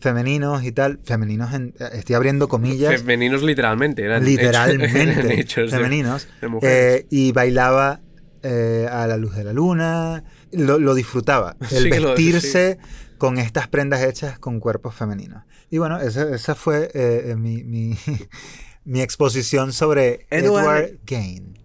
[0.00, 1.00] femeninos y tal.
[1.04, 3.00] Femeninos, en- estoy abriendo comillas.
[3.00, 4.04] Femeninos literalmente.
[4.04, 6.28] Eran hechos- literalmente eran hechos de- femeninos.
[6.40, 7.00] de mujeres.
[7.00, 8.00] eh, y bailaba
[8.44, 10.22] eh, a la luz de la luna.
[10.52, 11.56] Lo, lo disfrutaba.
[11.70, 12.78] El Sí que lo- vestirse
[13.18, 15.42] con estas prendas hechas con cuerpos femeninos.
[15.70, 17.98] Y bueno, esa, esa fue eh, eh, mi, mi,
[18.88, 21.58] mi exposición sobre Edward- Edward Gain.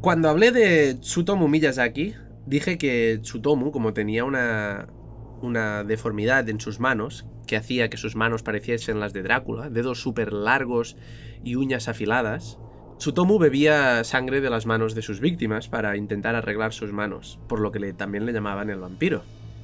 [0.00, 2.14] Cuando hablé de Tsutomu Miyazaki,
[2.46, 4.88] dije que Tsutomu, como tenía una,
[5.40, 10.00] una deformidad en sus manos, que hacía que sus manos pareciesen las de Drácula, dedos
[10.00, 10.96] súper largos
[11.42, 12.58] y uñas afiladas,
[12.98, 17.60] Tsutomu bebía sangre de las manos de sus víctimas para intentar arreglar sus manos, por
[17.60, 19.22] lo que le- también le llamaban el vampiro.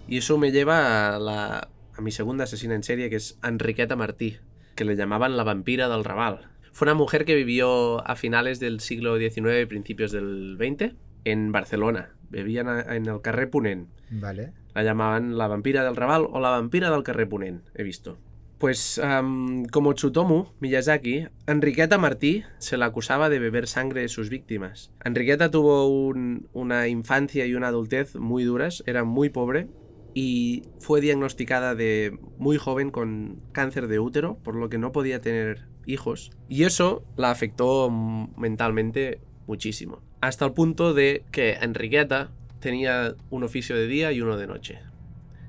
[0.08, 3.96] Y eso me lleva a, la, a mi segunda asesina en serie, que es Enriqueta
[3.96, 4.38] Martí,
[4.74, 6.50] que le llamaban la vampira del Raval.
[6.72, 11.52] Fue una mujer que vivió a finales del siglo XIX y principios del XX en
[11.52, 12.10] Barcelona.
[12.32, 13.88] A- en el carrer Ponent.
[14.10, 14.52] Vale.
[14.74, 18.18] La llamaban la vampira del Raval o la vampira del carrer Ponent, he visto.
[18.60, 24.28] Pues am, como Tsutomu Miyazaki, Enriqueta Martí se la acusaba de beber sangre de sus
[24.28, 24.92] víctimas.
[25.02, 29.68] Enriqueta tuvo un- una infancia y una adultez muy duras, era muy pobre
[30.12, 35.22] y fue diagnosticada de muy joven con cáncer de útero, por lo que no podía
[35.22, 36.30] tener hijos.
[36.50, 37.88] Y eso la afectó
[38.36, 40.02] mentalmente muchísimo.
[40.20, 44.80] Hasta el punto de que Enriqueta tenía un oficio de día y uno de noche.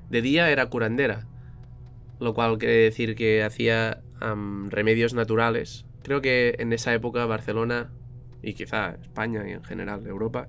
[0.08, 1.26] De día era curandera,
[2.22, 4.02] lo cual quiere decir que hacía
[4.70, 5.84] remedios naturales.
[6.02, 7.92] Creo que en esa época Barcelona
[8.42, 10.48] y quizá España y en general Europa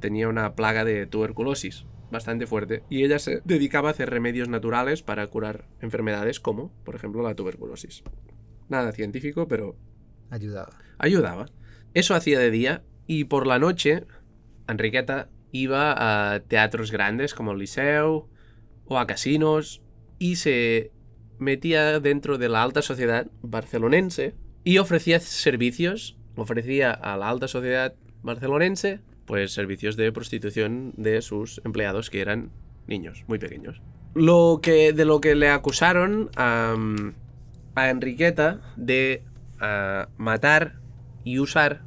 [0.00, 5.02] tenía una plaga de tuberculosis bastante fuerte y ella se dedicaba a hacer remedios naturales
[5.02, 8.02] para curar enfermedades como, por ejemplo, la tuberculosis.
[8.68, 9.76] Nada científico, pero
[10.30, 10.78] Ayudaba.
[10.98, 11.46] ayudaba.
[11.94, 14.04] Eso hacía de día y por la noche
[14.68, 18.28] Enriqueta iba a teatros grandes como el Liceu
[18.86, 19.82] o a casinos
[20.18, 20.92] y se
[21.38, 27.94] metía dentro de la alta sociedad barcelonense y ofrecía servicios, ofrecía a la alta sociedad
[28.22, 32.50] barcelonense pues servicios de prostitución de sus empleados que eran
[32.86, 33.80] niños muy pequeños.
[34.14, 37.14] Lo que de lo que le acusaron am,
[37.74, 39.22] a Enriqueta de
[39.60, 40.80] ah, matar
[41.24, 41.82] y usar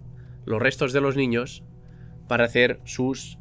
[0.46, 1.64] los restos de los niños
[2.28, 3.38] para hacer sus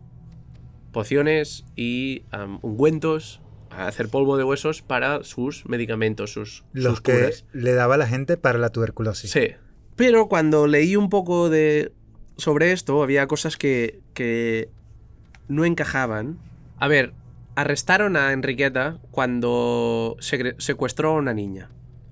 [0.92, 2.24] pociones y
[2.62, 7.44] ungüentos, hacer polvo de huesos para sus medicamentos, sus, Los sus que curas.
[7.52, 9.30] le daba a la gente para la tuberculosis.
[9.30, 9.48] Sí.
[9.96, 11.92] Pero cuando leí un poco de
[12.36, 14.68] sobre esto, había cosas que, que
[15.48, 16.38] no encajaban.
[16.78, 17.14] A ver,
[17.54, 21.70] arrestaron a Enriqueta cuando secuestró a una niña.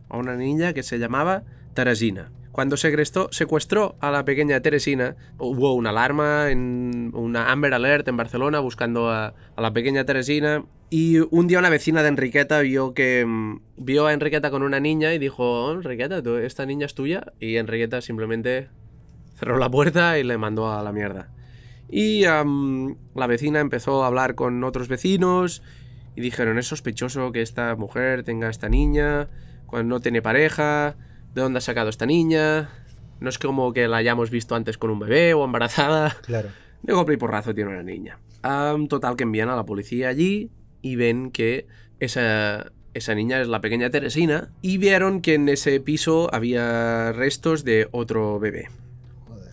[0.09, 1.43] A una niña que se llamaba
[1.75, 2.31] Teresina.
[2.55, 8.17] Cuando segrestó- secuestró a la pequeña Teresina, hubo una alarma, en, una Amber Alert en
[8.17, 10.65] Barcelona buscando a, la pequeña Teresina.
[10.89, 14.79] Y un día una vecina de Enriqueta vio que mm, vio a Enriqueta con una
[14.79, 17.33] niña y dijo, "Oh, Enriqueta, ¿tú- esta niña es tuya.
[17.41, 18.69] Y Enriqueta simplemente
[19.35, 21.31] cerró la puerta y le mandó a la mierda.
[21.91, 25.61] Y am, la vecina empezó a hablar con otros vecinos
[26.15, 29.29] y dijeron, es sospechoso que esta mujer tenga esta niña,
[29.67, 30.95] cuando no tiene pareja,
[31.35, 32.71] ¿de dónde ha sacado esta niña?
[33.21, 36.17] No es como que la hayamos visto antes con un bebé o embarazada.
[36.23, 36.49] Claro.
[36.83, 38.19] De golpe y porrazo tiene una niña.
[38.89, 40.51] Total que envían a la policía allí
[40.83, 41.67] y ven que
[41.99, 47.65] esa, esa niña es la pequeña Teresina y vieron que en ese piso había restos
[47.65, 48.69] de otro bebé.
[49.27, 49.53] Joder.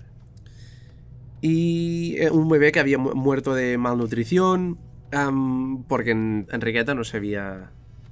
[1.42, 4.78] Y eh, un bebé que había mu- muerto de malnutrición
[5.14, 7.72] am, porque en- Enriqueta no se había,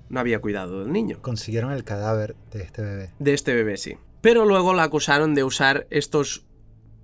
[0.10, 1.19] no había cuidado del niño.
[1.22, 3.13] Consiguieron el cadáver de este bebé.
[3.19, 3.98] De este bebé, sí.
[4.22, 6.45] Pero luego la acusaron de usar estos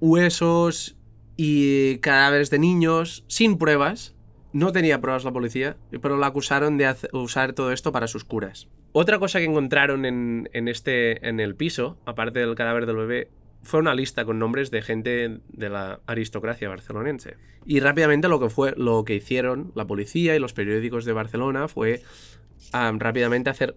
[0.01, 0.97] huesos
[1.37, 4.15] y cadáveres de niños sin pruebas.
[4.53, 8.67] No tenía pruebas la policía, pero la acusaron de usar todo esto para sus curas.
[8.91, 13.29] Otra cosa que encontraron en, en este, en el piso, aparte del cadáver del bebé,
[13.65, 17.35] fue una lista con nombres de gente de la aristocracia barcelonense.
[17.65, 21.67] Y rápidamente lo que fue, lo que hicieron la policía y los periódicos de Barcelona
[21.67, 22.03] fue
[22.71, 23.75] am, rápidamente hacer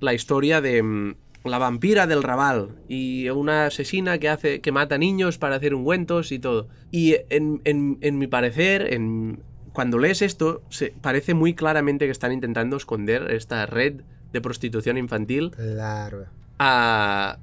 [0.00, 1.14] la historia de mm,
[1.44, 6.30] la vampira del Raval y una asesina que hace que mata niños para hacer ungüentos
[6.32, 6.68] y todo.
[6.90, 9.42] Y en, en- en mi parecer, en,
[9.72, 14.98] cuando lees esto, se, parece muy claramente que están intentando esconder esta red de prostitución
[14.98, 16.26] infantil Claro.
[16.58, 17.38] a,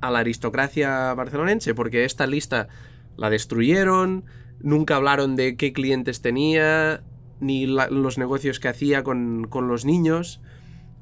[0.00, 2.68] a la aristocracia barcelonense, porque esta lista
[3.16, 4.24] la destruyeron,
[4.60, 7.02] nunca hablaron de qué clientes tenía,
[7.40, 10.40] ni los negocios que hacía con, con los niños.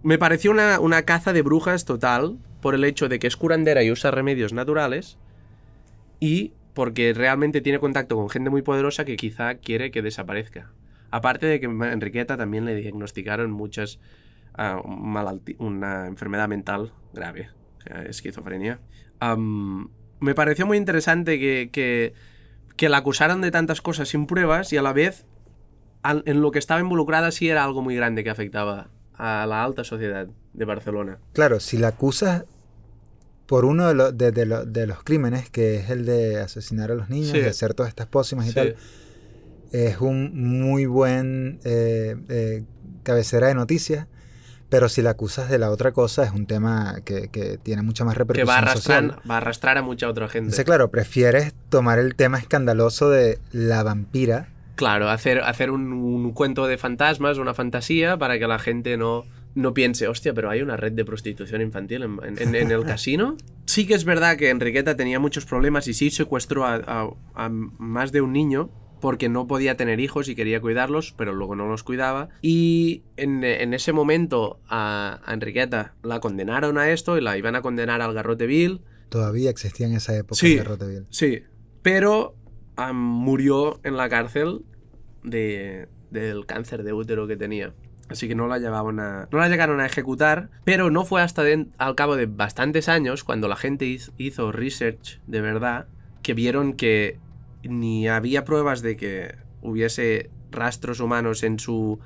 [0.02, 3.82] Me pareció una, una caza de brujas total por el hecho de que es curandera
[3.82, 5.18] y usa remedios naturales
[6.20, 10.70] y porque realmente tiene contacto con gente muy poderosa que quizá quiere que desaparezca.
[11.10, 13.98] Aparte de que a Enriqueta también le diagnosticaron muchas
[14.54, 14.82] ah,
[15.58, 17.48] una enfermedad mental grave,
[18.08, 18.80] esquizofrenia.
[20.18, 22.12] Me pareció muy interesante que, que,
[22.76, 25.24] que la acusaran de tantas cosas sin pruebas y a la vez
[26.24, 29.84] en lo que estaba involucrada sí era algo muy grande que afectaba a la alta
[29.84, 31.18] sociedad de Barcelona.
[31.32, 32.44] Claro, si la acusas
[33.46, 36.90] por uno de, lo- de- de lo- de los crímenes, que es el de asesinar
[36.90, 37.40] a los niños, Sí.
[37.40, 38.54] de hacer todas estas pócimas y Sí.
[38.54, 38.76] tal,
[39.72, 42.64] es un muy buen eh, eh,
[43.02, 44.06] cabecera de noticias.
[44.68, 48.04] Pero si la acusas de la otra cosa, es un tema que, que tiene mucha
[48.04, 49.30] más Que repercusión va a, arrastrar, social.
[49.30, 50.46] va a arrastrar a mucha otra gente.
[50.46, 54.48] Entonces, claro, prefieres tomar el tema escandaloso de la vampira.
[54.76, 59.24] Claro, hacer, hacer un, un cuento de fantasmas, una fantasía, para que la gente no
[59.54, 63.38] no piense, hostia, pero hay una red de prostitución infantil en, en- en el casino.
[63.64, 67.48] Sí que es verdad que Enriqueta tenía muchos problemas y sí secuestró a, a- a
[67.48, 68.68] más de un niño
[69.00, 72.28] porque no podía tener hijos y quería cuidarlos, pero luego no los cuidaba.
[72.42, 77.56] Y en, en ese momento a, a Enriqueta la condenaron a esto y la iban
[77.56, 78.82] a condenar al garrote vil.
[79.08, 80.52] Todavía existía en esa época Sí.
[80.52, 81.06] el Garroteville.
[81.08, 81.44] Sí,
[81.80, 82.34] pero
[82.92, 84.62] murió en la cárcel
[85.22, 87.72] de, del cáncer de útero que tenía.
[88.08, 91.42] Así que no la, llevaban a- no la llegaron a ejecutar, pero no fue hasta
[91.78, 95.88] al cabo de bastantes años, cuando la gente hiz- hizo research de verdad,
[96.22, 97.18] que vieron que
[97.64, 101.98] ni había pruebas de que hubiese rastros humanos en su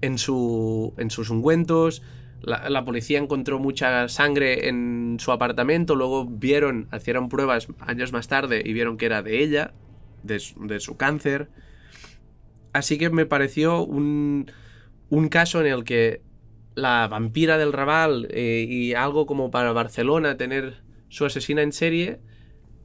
[0.00, 2.02] en su en sus ungüentos.
[2.42, 8.28] La, la policía encontró mucha sangre en su apartamento, luego vieron, hicieron pruebas años más
[8.28, 9.72] tarde y vieron que era de ella,
[10.26, 11.48] de, su- cáncer.
[12.72, 14.50] Así que me pareció un,
[15.10, 16.22] un caso en el que
[16.74, 22.20] la vampira del Raval eh, y algo como para Barcelona tener su asesina en serie,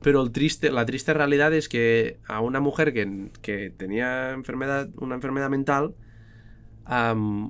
[0.01, 0.25] pero
[0.71, 5.95] la triste realidad es que a una mujer que, que tenía enfermedad, una enfermedad mental,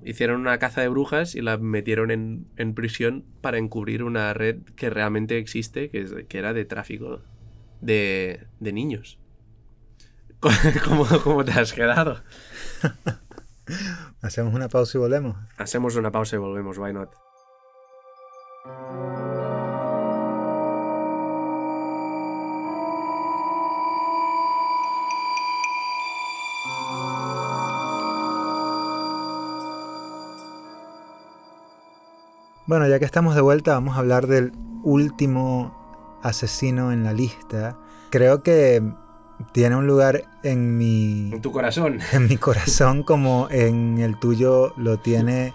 [0.03, 4.57] hicieron una caza de brujas y la metieron en, en prisión para encubrir una red
[4.75, 7.21] que realmente existe, que, que era de tráfico
[7.81, 9.20] de, de niños.
[10.85, 12.21] ¿Cómo, ¿Cómo te has quedado?
[14.21, 15.37] Hacemos una pausa y volvemos.
[15.57, 17.11] Hacemos una pausa y volvemos, why not?
[32.65, 37.77] Bueno, ya que estamos de vuelta, vamos a hablar del último asesino en la lista.
[38.11, 38.81] Creo que
[39.51, 41.99] tiene un lugar en mi, En tu corazón.
[42.13, 45.53] en mi corazón como en el tuyo lo tiene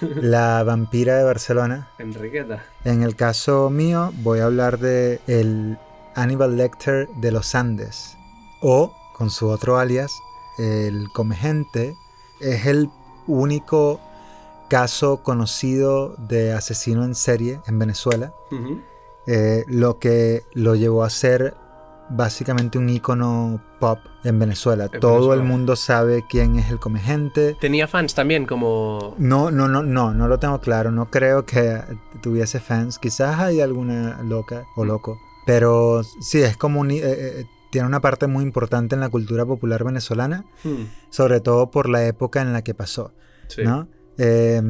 [0.00, 1.88] la vampira de Barcelona.
[1.98, 2.64] Enriqueta.
[2.84, 5.78] En el caso mío voy a hablar de el
[6.14, 8.16] Hannibal Lecter de los Andes
[8.60, 10.12] o con su otro alias
[10.58, 11.96] el Comegente
[12.40, 12.90] es el
[13.26, 14.00] único
[14.68, 18.32] caso conocido de asesino en serie en Venezuela
[19.26, 21.54] eh, lo que lo llevó a ser
[22.10, 24.88] básicamente un icono pop en Venezuela.
[24.92, 25.42] En Todo Venezuela.
[25.42, 27.56] el mundo sabe quién es el Comegente.
[27.60, 29.14] Tenía fans también, como.
[29.18, 30.90] No, no, no, no, no lo tengo claro.
[30.90, 31.80] No creo que
[32.22, 32.98] tuviese fans.
[32.98, 35.18] Quizás hay alguna loca o loco.
[35.46, 39.44] Pero sí, es como un, eh, eh, tiene una parte muy importante en la cultura
[39.46, 43.12] popular venezolana, Hmm, sobre todo por la época en la que pasó.
[43.48, 43.62] sí.
[43.64, 43.88] ¿no?
[44.20, 44.60] Eh,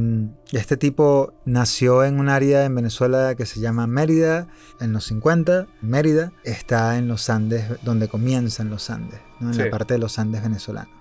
[0.51, 4.47] este tipo nació en un área en Venezuela que se llama Mérida,
[4.79, 5.67] en los 50.
[5.81, 9.49] Mérida está en los Andes, donde comienzan los Andes, ¿no?
[9.49, 9.61] en Sí.
[9.63, 10.93] la parte de los Andes venezolanos.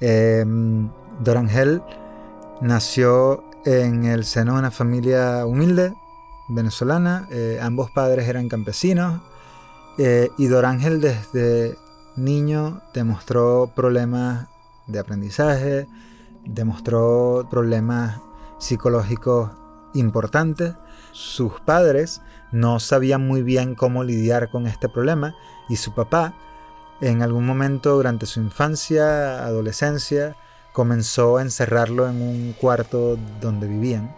[0.00, 0.44] Eh,
[1.22, 1.82] Dorangel
[2.60, 5.92] nació en el seno de una familia humilde
[6.48, 7.28] venezolana.
[7.30, 9.20] eh, ambos padres eran campesinos.
[9.98, 11.76] eh, y Dorángel desde
[12.16, 14.46] niño demostró problemas
[14.86, 15.86] de aprendizaje,
[16.54, 18.20] demostró problemas
[18.58, 19.50] psicológicos
[19.94, 20.74] importantes.
[21.12, 25.34] Sus padres no sabían muy bien cómo lidiar con este problema
[25.68, 26.34] y su papá
[27.00, 30.36] en algún momento durante su infancia, adolescencia,
[30.72, 34.14] comenzó a encerrarlo en un cuarto donde vivían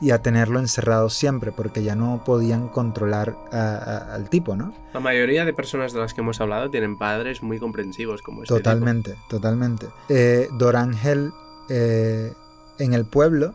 [0.00, 4.72] y a tenerlo encerrado siempre porque ya no podían controlar a- a- al tipo, ¿no?
[4.94, 8.54] La mayoría de personas de las que hemos hablado tienen padres muy comprensivos, como este.
[8.54, 8.62] tipo.
[8.68, 9.86] Totalmente, totalmente.
[10.08, 11.32] Eh, Dorángel
[11.68, 12.32] eh,
[12.78, 13.54] en el pueblo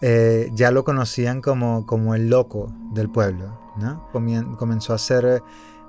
[0.00, 4.08] eh, ya lo conocían como, como el loco del pueblo, ¿no?
[4.12, 5.40] Comien- comenzó a hacer eh,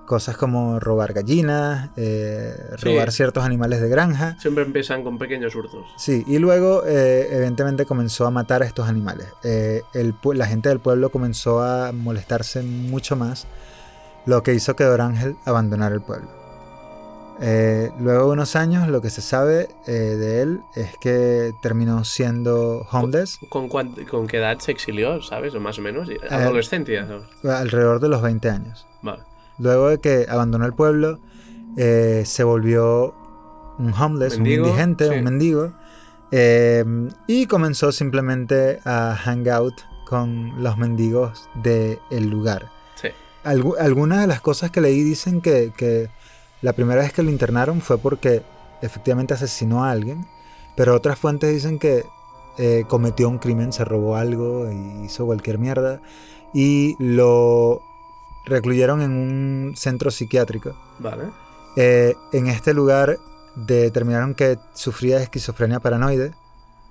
[0.06, 2.86] cosas como robar gallinas, eh, Sí.
[2.90, 4.38] robar ciertos animales de granja.
[4.40, 5.86] Siempre empiezan con pequeños hurtos.
[5.98, 9.28] Sí, y luego eh, evidentemente comenzó a matar a estos animales.
[9.44, 13.48] Eh, el la gente del pueblo comenzó a molestarse mucho más,
[14.26, 16.30] lo que hizo que Dorángel abandonara el pueblo.
[17.42, 22.04] Eh, luego de unos años, lo que se sabe eh, de él es que terminó
[22.06, 25.54] siendo homeless ¿Con, cuán- ¿Con qué edad se exilió, sabes?
[25.56, 26.10] O más o menos.
[26.10, 27.06] Eh, Adolescencia.
[27.06, 27.52] ¿no?
[27.52, 28.86] alrededor de los 20 años.
[29.02, 29.24] Vale.
[29.58, 31.20] Luego de que abandonó el pueblo,
[31.78, 33.16] eh, se volvió
[33.80, 35.16] un homeless, Mendigo, un indigente, sí.
[35.16, 35.74] un mendigo,
[36.32, 36.86] eh,
[37.28, 39.74] y comenzó simplemente a hang out
[40.06, 42.70] con los mendigos del lugar.
[42.96, 43.10] Sí.
[43.44, 46.10] Algu- algunas de las cosas que leí dicen que, que
[46.64, 48.42] la primera vez que lo internaron fue porque
[48.82, 50.26] efectivamente asesinó a alguien,
[50.76, 52.06] pero otras fuentes dicen que
[52.58, 56.02] eh, cometió un crimen, se robó algo y hizo cualquier mierda,
[56.54, 57.82] y lo
[58.46, 60.74] recluyeron en un centro psiquiátrico.
[61.00, 61.26] Vale.
[61.76, 63.18] Eh, en este lugar
[63.56, 66.34] determinaron que sufría de esquizofrenia paranoide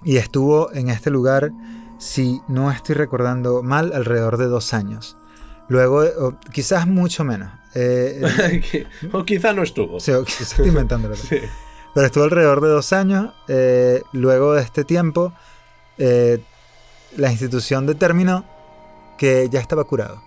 [0.05, 1.51] y estuvo en este lugar
[1.99, 5.17] si no estoy recordando mal, alrededor de dos años.
[5.69, 7.62] Luego, quizás mucho menos.
[7.75, 8.21] Eh,
[8.73, 9.99] eh, o quizá no estuvo.
[10.01, 11.17] sí, o estoy inventándolo.
[11.17, 11.39] Sí.
[11.95, 13.33] Pero estuvo alrededor de dos años.
[13.49, 15.33] eh, luego de este tiempo,
[15.99, 16.43] eh,
[17.17, 18.45] la institución determinó
[19.19, 20.23] que ya estaba curado.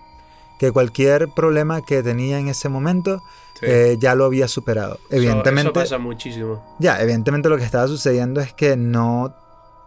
[0.58, 3.22] Que cualquier problema que tenía en ese momento
[3.60, 3.66] Sí.
[3.98, 4.94] ya lo había superado.
[4.94, 6.76] Eso- Eso, Evidentemente, pasa muchísimo.
[6.78, 9.34] ya, evidentemente lo que estaba sucediendo es que no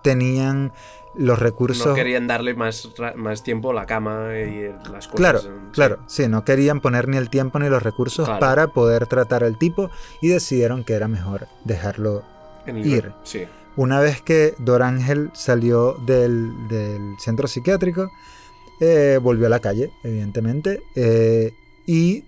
[0.04, 0.72] tenían
[1.16, 1.88] los recursos.
[1.88, 5.16] No querían darle más, más tiempo a la cama y las cosas.
[5.16, 5.48] Claro, sí.
[5.74, 8.40] claro, sí, no querían poner ni el tiempo ni los recursos Claro.
[8.40, 9.90] para poder tratar al tipo
[10.22, 12.24] y decidieron que era mejor dejarlo
[12.66, 13.12] En el- ir.
[13.24, 13.46] Sí.
[13.76, 18.12] Una vez que Dor Ángel salió del, del centro psiquiátrico,
[18.82, 21.52] eh, volvió a la calle, evidentemente, eh,
[21.86, 22.24] y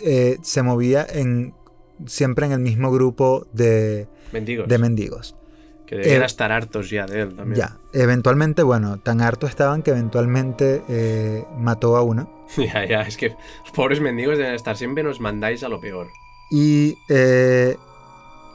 [0.00, 1.54] eh, se movía en,
[2.06, 4.68] siempre en el mismo grupo de, Mendigos.
[4.68, 5.36] de mendigos.
[5.92, 7.56] Que debían eh, estar hartos ya de él también.
[7.56, 12.28] Ya, eventualmente, bueno, tan harto estaban que eventualmente eh, mató a uno.
[12.56, 13.02] Ya, ya.
[13.02, 13.28] Es que
[13.62, 14.76] los pobres mendigos deben estar.
[14.76, 16.08] Siempre nos mandáis a lo peor.
[16.50, 17.76] Y eh,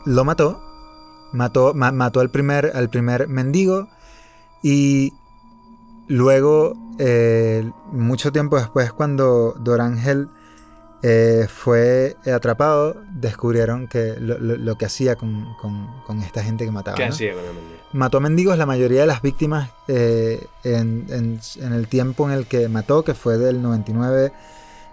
[0.06, 0.62] lo mató.
[1.34, 3.88] Mató, ma- mató al, primer, al primer mendigo.
[4.64, 5.14] Y
[6.08, 6.76] luego,
[7.92, 10.30] mucho tiempo después, cuando Dorángel
[11.04, 16.66] eh, fue atrapado, descubrieron que lo, lo- lo que hacía con, con- con esta gente
[16.66, 16.98] que mataba.
[16.98, 17.14] ¿Qué ¿no?
[17.14, 17.78] hacía con el mendigo?
[17.94, 22.48] Mató mendigos, la mayoría de las víctimas eh, en, en- en el tiempo en el
[22.48, 24.34] que mató, que fue del 99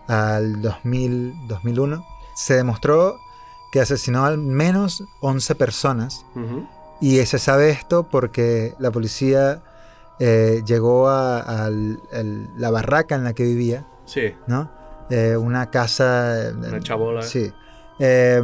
[0.06, 2.04] al 2000, 2001,
[2.36, 3.16] se demostró
[3.72, 6.24] que asesinó al menos 11 personas.
[6.36, 6.66] Ujú.
[7.00, 9.62] Y se sabe esto porque la policía
[10.20, 14.34] eh, llegó a, al- el- la barraca en la que vivía, Sí.
[14.46, 14.70] ¿no?
[15.10, 16.48] Eh, una casa...
[16.48, 17.22] eh, Una chabola.
[17.22, 17.52] Sí.
[17.98, 18.42] Eh,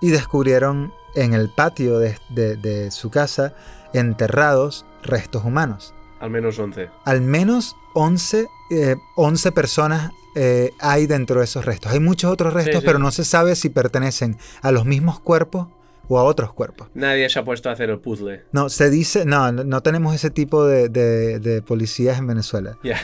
[0.00, 3.54] y descubrieron en el patio de, de- de su casa
[3.92, 5.94] enterrados restos humanos.
[6.20, 6.88] Al menos 11.
[7.04, 11.92] Al menos 11, eh, 11 personas eh, hay dentro de esos restos.
[11.92, 12.86] Hay muchos otros restos, sí.
[12.86, 15.68] pero no se sabe si pertenecen a los mismos cuerpos
[16.08, 16.88] o a otros cuerpos.
[16.94, 18.44] Nadie se ha puesto a hacer el puzzle.
[18.52, 22.78] No, se dice, no, no- tenemos ese tipo de, de- de policías en Venezuela.
[22.82, 22.98] Ya.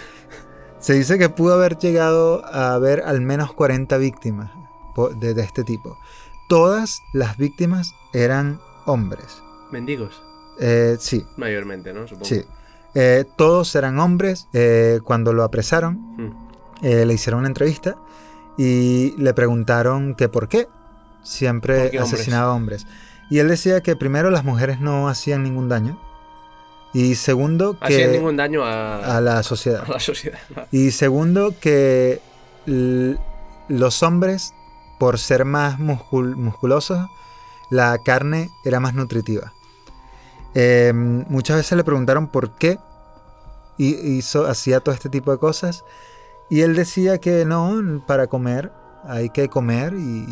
[0.84, 4.50] Se dice que pudo haber llegado a haber al menos 40 víctimas
[5.18, 5.96] de, de este tipo.
[6.46, 9.42] Todas las víctimas eran hombres.
[9.70, 10.20] Mendigos.
[10.60, 12.06] Eh, sí, Mayormente, ¿no?
[12.06, 12.26] Supongo.
[12.26, 12.44] sí.
[12.94, 14.46] Eh, todos eran hombres.
[14.52, 16.30] Eh, cuando lo apresaron, Mm.
[16.82, 17.96] eh, le hicieron una entrevista
[18.58, 20.68] y le preguntaron que por qué
[21.22, 22.12] siempre ¿Por qué hombres?
[22.20, 22.86] asesinaba hombres.
[23.30, 25.98] Y él decía que primero las mujeres no hacían ningún daño.
[26.94, 29.82] Y segundo, que Hacían ningún daño a, a la sociedad.
[29.86, 30.38] a la sociedad.
[30.70, 32.20] Y segundo, que
[32.66, 34.54] los hombres,
[34.98, 37.06] por ser más muscul- musculosos,
[37.70, 39.52] la carne era más nutritiva.
[40.54, 42.78] Eh, muchas veces le preguntaron por qué
[43.76, 45.84] hi- hizo, hacía todo este tipo de cosas.
[46.48, 48.70] Y él decía que no, para comer
[49.06, 50.24] hay que comer y...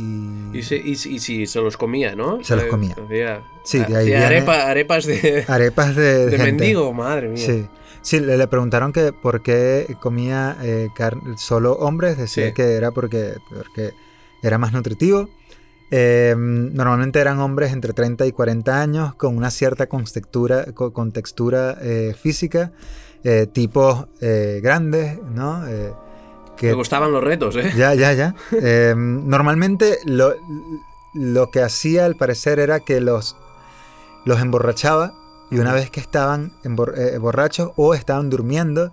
[0.52, 2.42] y- Y, se- y si- y si se los comía, ¿no?
[2.44, 2.94] Se los Eh, comía.
[3.04, 7.44] Hacía, Sí, de ahí viene- arepa- arepas de, arepas de, de mendigo, madre mía.
[7.46, 7.66] Sí.
[8.02, 12.52] Sí, le, le preguntaron que por qué comía eh, car- solo hombres, decía Sí.
[12.52, 13.92] que era porque, porque
[14.42, 15.28] era más nutritivo.
[15.94, 21.12] Eh, normalmente eran hombres entre 30 y 40 años con una cierta contextura, co- con
[21.12, 22.72] textura eh, física,
[23.24, 25.64] eh, tipos eh, grandes, ¿no?
[26.60, 27.72] Me gustaban los retos, ¿eh?
[27.76, 28.34] ya, ya, ya.
[28.52, 30.34] Eh, normalmente lo,
[31.14, 33.36] lo que hacía al parecer era que los,
[34.24, 35.12] los emborrachaba
[35.50, 38.90] y una vez que estaban embor- eh, borrachos o estaban durmiendo,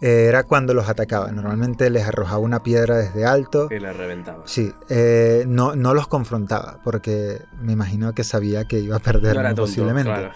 [0.00, 1.30] eh, era cuando los atacaba.
[1.30, 3.68] Normalmente les arrojaba una piedra desde alto.
[3.70, 4.42] Y le reventaba.
[4.46, 9.34] Sí, eh, no, no los confrontaba porque me imagino que sabía que iba a perder
[9.34, 10.10] No era tonto, posiblemente.
[10.10, 10.30] claro.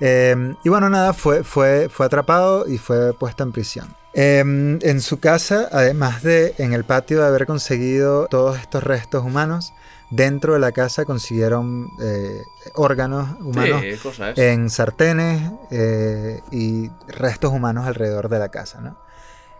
[0.00, 3.86] Eh, y bueno, nada, fue, fue, fue atrapado y fue puesto en prisión.
[4.18, 9.22] Eh, en su casa, además de en el patio de haber conseguido todos estos restos
[9.22, 9.74] humanos,
[10.10, 12.42] dentro de la casa consiguieron eh,
[12.74, 14.38] órganos humanos Sí, cosas.
[14.38, 18.80] en sartenes eh, y restos humanos alrededor de la casa.
[18.80, 18.96] ¿no?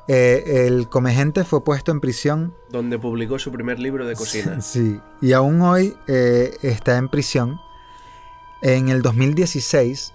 [0.09, 4.59] Eh, el comegente fue puesto en prisión Donde publicó su primer libro de cocina.
[4.63, 7.61] Sí, y aún hoy está en prisión.
[8.63, 10.15] En el 2016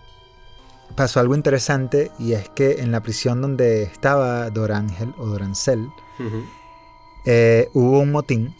[0.95, 5.87] pasó algo interesante y es que en la prisión donde estaba Dorángel o Dorancel
[6.19, 6.43] Ujú.
[7.25, 8.55] eh, hubo un motín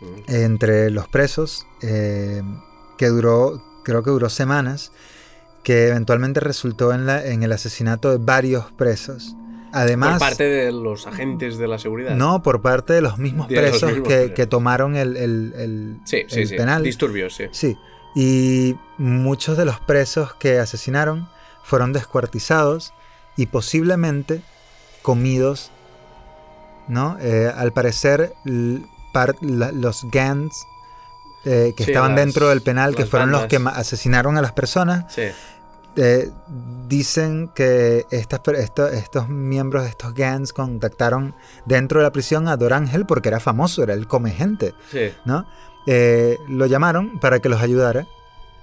[0.00, 0.14] Ujú.
[0.28, 2.42] entre los presos eh,
[2.96, 4.92] que duró, creo que duró semanas,
[5.64, 9.34] que eventualmente resultó en, la, en el asesinato de varios presos.
[9.72, 12.14] Además, Por parte de los agentes de la seguridad.
[12.16, 14.34] no por parte de los mismos De los presos mismos que, presos.
[14.34, 16.56] que tomaron el, el- el- Sí, sí, el sí.
[16.56, 16.82] penal.
[16.82, 17.44] Disturbios, sí.
[17.50, 17.76] Sí,
[18.14, 21.28] y muchos de los presos que asesinaron
[21.68, 22.92] fueron descuartizados
[23.36, 24.42] y posiblemente
[25.02, 25.70] comidos,
[26.88, 27.16] ¿no?
[27.20, 28.32] Eh, al parecer,
[29.42, 30.64] la- los gangs
[31.44, 34.52] eh, que Sí, estaban las- dentro del penal, que fueron los que asesinaron a las
[34.52, 35.22] personas, Sí.
[35.96, 36.30] eh,
[36.88, 42.48] dicen que estas, per- esto- estos miembros de estos gangs contactaron dentro de la prisión
[42.48, 45.12] a Dorángel porque era famoso, era el come gente, Sí.
[45.24, 45.46] ¿no?
[45.86, 48.06] Eh, lo llamaron para que los ayudara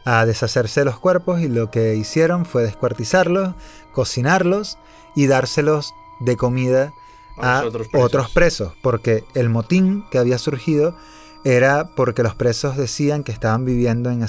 [0.06, 3.56] a deshacerse de los cuerpos y lo que hicieron fue descuartizarlos,
[3.91, 4.78] cocinarlos
[5.16, 6.93] y dárselos de comida
[7.38, 8.06] A otros presos.
[8.08, 10.95] otros presos, porque el motín que había surgido
[11.43, 14.26] era porque los presos decían que estaban viviendo en, en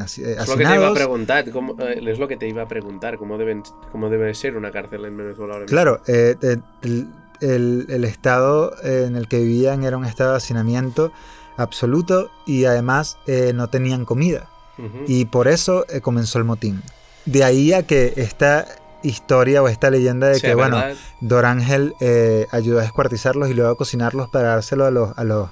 [0.00, 1.50] haci- Es lo que te iba a preguntar.
[1.52, 3.16] ¿cómo- eh, es lo que te iba a preguntar.
[3.18, 3.62] ¿Cómo, deben,
[3.92, 5.68] cómo debe ser una cárcel en Venezuela ahora mismo?
[5.74, 6.56] Claro, eh, eh,
[7.40, 11.12] el, el- estado eh, en el que vivían era un estado de hacinamiento
[11.56, 14.48] absoluto y además eh, no tenían comida.
[15.06, 16.82] Y por eso eh, comenzó el motín.
[17.26, 18.66] De ahí a que esta
[19.02, 20.82] historia o esta leyenda de Sí, que, bueno.
[21.20, 25.50] Dorángel eh, ayudó a descuartizarlos y luego a cocinarlos para dárselo a los, a los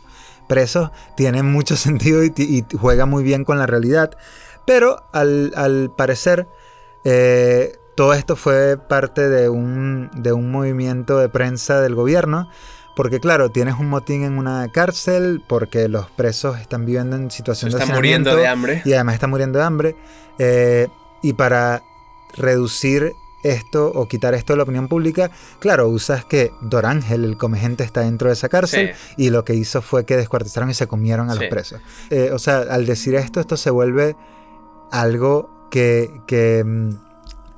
[0.49, 4.17] presos, tiene mucho sentido y, juega muy bien con la realidad.
[4.67, 6.47] Pero al, al parecer,
[7.05, 12.49] eh, todo esto fue parte de un, de un movimiento de prensa del gobierno.
[12.99, 17.37] Porque claro, tienes un motín en una cárcel, porque los presos están viviendo en Se
[17.37, 18.83] situación de está muriendo de hambre.
[18.85, 19.97] y además está muriendo de hambre.
[20.41, 20.89] eh,
[21.23, 21.85] y para
[22.37, 23.13] reducir
[23.45, 25.31] esto o quitar esto de la opinión pública,
[25.61, 29.81] claro, usas que Dorángel, el comegente, está dentro de esa cárcel y lo que hizo
[29.81, 31.81] fue que descuartizaron y se comieron a los presos.
[32.11, 34.17] Eh, o sea, al decir esto, esto se vuelve
[34.91, 36.91] algo que, que, mm,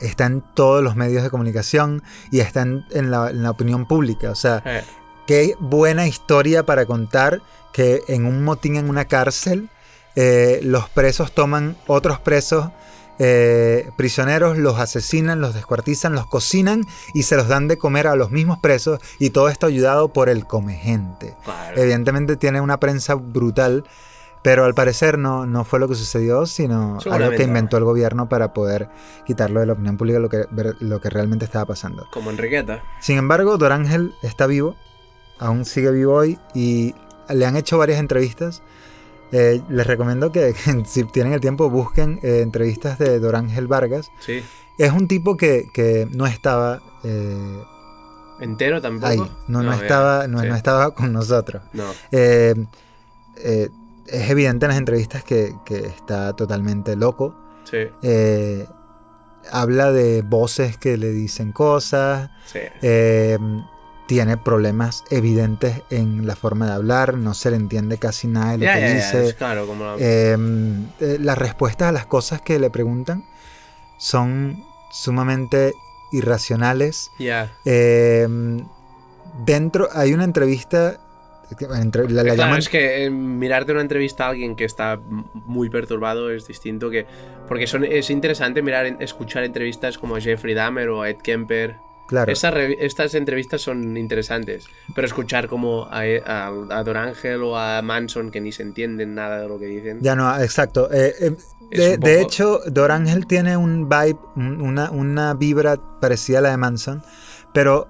[0.00, 3.86] está en todos los medios de comunicación y está en, en la, en la opinión
[3.86, 4.30] pública.
[4.30, 4.82] O sea, Eh,
[5.30, 7.40] qué buena historia para contar
[7.72, 9.68] que en un motín en una cárcel
[10.16, 12.70] eh, los presos toman otros presos
[13.20, 18.16] eh, prisioneros, los asesinan, los descuartizan, los cocinan y se los dan de comer a
[18.16, 21.36] los mismos presos y todo esto ayudado por el comegente.
[21.44, 21.80] claro.
[21.80, 23.84] Evidentemente tiene una prensa brutal,
[24.42, 28.28] pero al parecer no, no fue lo que sucedió, sino algo que inventó el gobierno
[28.28, 28.88] para poder
[29.26, 30.46] quitarlo de la opinión pública lo que,
[30.80, 32.08] lo que realmente estaba pasando.
[32.10, 32.82] Como Enriqueta.
[32.98, 34.74] Sin embargo, Dorángel está vivo,
[35.40, 36.94] aún sigue vivo hoy y
[37.28, 38.62] le han hecho varias entrevistas.
[39.32, 44.10] Eh, les recomiendo que, que si tienen el tiempo busquen eh, entrevistas de Dorángel Vargas.
[44.20, 44.42] Sí.
[44.78, 47.62] Es un tipo que, que no estaba eh,
[48.40, 49.06] ¿Entero tampoco?
[49.06, 49.18] ahí,
[49.48, 50.48] no, no estaba, no, sí.
[50.48, 51.62] no estaba con nosotros.
[51.72, 51.84] No.
[52.10, 52.56] Es
[54.28, 57.34] evidente en las entrevistas que, que está totalmente loco.
[57.64, 57.78] Sí.
[59.52, 62.30] Habla de voces que le dicen cosas.
[62.46, 62.60] Sí.
[64.10, 68.66] Tiene problemas evidentes en la forma de hablar, no se le entiende casi nada de
[68.66, 69.26] lo que dice.
[69.28, 70.36] es claro, como la- Eh,
[70.98, 73.24] eh, las respuestas a las cosas que le preguntan
[73.98, 75.74] son sumamente
[76.10, 77.12] irracionales.
[77.64, 78.26] Eh,
[79.46, 80.98] dentro hay una entrevista,
[81.76, 84.98] entre- la, la Claro, llaman- es que eh, mirarte una entrevista a alguien que está
[85.46, 87.06] muy perturbado es distinto que.
[87.46, 91.76] Porque son, es interesante mirar, escuchar entrevistas como a Jeffrey Dahmer o Ed Kemper.
[92.10, 94.66] Claro, Estas revi- estas entrevistas son interesantes.
[94.94, 99.14] Pero escuchar como a, a, a Don Ángel o a Manson que ni se entienden
[99.14, 99.98] nada de lo que dicen.
[100.02, 100.90] ya no, exacto.
[100.92, 101.36] Eh, eh,
[101.70, 106.56] de, de hecho, Dorángel tiene un vibe, un- una, una vibra parecida a la de
[106.58, 107.02] Manson,
[107.54, 107.86] pero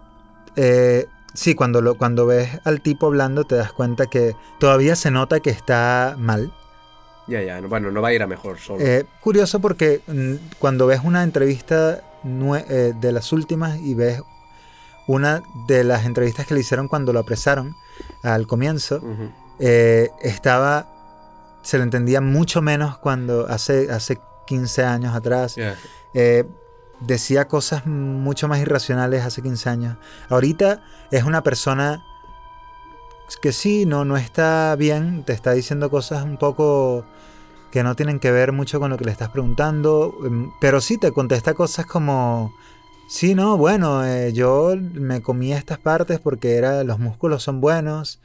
[0.57, 5.11] eh, sí, cuando, lo, cuando ves al tipo hablando te das cuenta que todavía se
[5.11, 6.53] nota que está mal.
[7.27, 7.61] Ya, ya.
[7.61, 8.85] no- Bueno, no va a ir a mejor solo.
[9.21, 14.23] Curioso porque mm, cuando ves una entrevista eh, de las últimas y ves
[15.07, 17.77] una de las entrevistas que le hicieron cuando lo apresaron
[18.23, 19.01] al comienzo,
[19.59, 20.87] eh, estaba,
[21.62, 25.57] se le entendía mucho menos cuando hace, hace 15 años atrás.
[26.14, 26.45] Eh,
[27.01, 29.97] decía cosas mucho más irracionales hace 15 años.
[30.29, 32.05] Ahorita es una persona
[33.43, 37.05] que sí, no, no está bien, te está diciendo cosas un poco
[37.71, 40.99] que no tienen que ver mucho con lo que le estás preguntando, em, pero sí
[40.99, 42.53] te contesta cosas como,
[43.09, 48.21] sí, no, bueno, eh, yo me comí estas partes porque era, los músculos son buenos,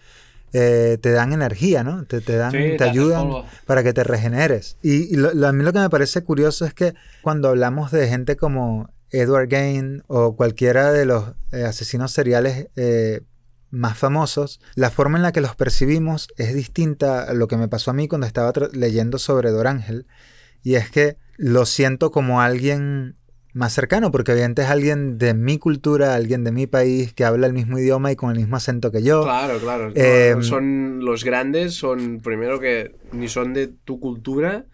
[0.53, 2.05] eh, te dan energía, ¿no?
[2.05, 3.27] Te, te dan, Sí, te ayudan
[3.65, 4.77] para que te regeneres.
[4.81, 7.91] Y, y lo- lo- a mí lo que me parece curioso es que cuando hablamos
[7.91, 12.67] de gente como Edward Gain o cualquiera de los eh, asesinos seriales
[13.71, 17.67] más famosos, la forma en la que los percibimos es distinta a lo que me
[17.67, 20.05] pasó a mí cuando estaba leyendo sobre Dorángel.
[20.63, 23.15] Y es que lo siento como alguien
[23.53, 27.47] más cercano, porque evidentemente es alguien de mi cultura, alguien de mi país, que habla
[27.47, 29.23] el mismo idioma y con el mismo acento que yo.
[29.23, 29.91] Claro, claro.
[29.95, 34.65] Eh, son los grandes, son primero que ni son de tu cultura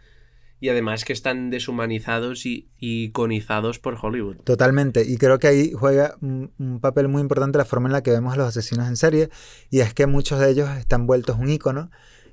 [0.61, 4.37] Y además que están deshumanizados y iconizados por Hollywood.
[4.43, 5.03] Totalmente.
[5.03, 8.11] Y creo que ahí juega un, un, papel muy importante la forma en la que
[8.11, 9.29] vemos a los asesinos en serie.
[9.69, 11.89] Y es que muchos de ellos están vueltos un icono.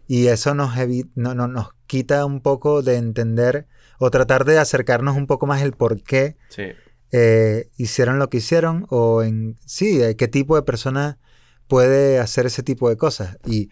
[0.07, 0.72] Y eso nos,
[1.14, 3.66] no, no, nos quita un poco de entender
[3.99, 6.64] o tratar de acercarnos un poco más el por qué Sí.
[7.12, 11.18] eh, hicieron lo que hicieron o en sí, eh, qué tipo de persona
[11.66, 13.39] puede hacer ese tipo de cosas.
[13.47, 13.70] Y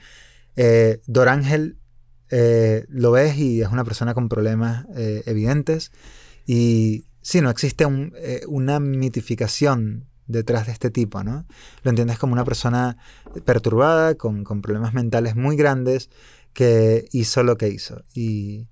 [0.57, 1.77] eh, Dorángel
[2.31, 5.93] eh, lo ves y es una persona con problemas eh, evidentes
[6.47, 11.47] y sí, no existe un, eh, una mitificación detrás de este tipo, ¿no?
[11.83, 12.97] Lo entiendes como una persona
[13.45, 16.11] perturbada, con, con problemas mentales muy grandes,
[16.53, 18.03] que hizo lo que hizo.
[18.14, 18.66] Y,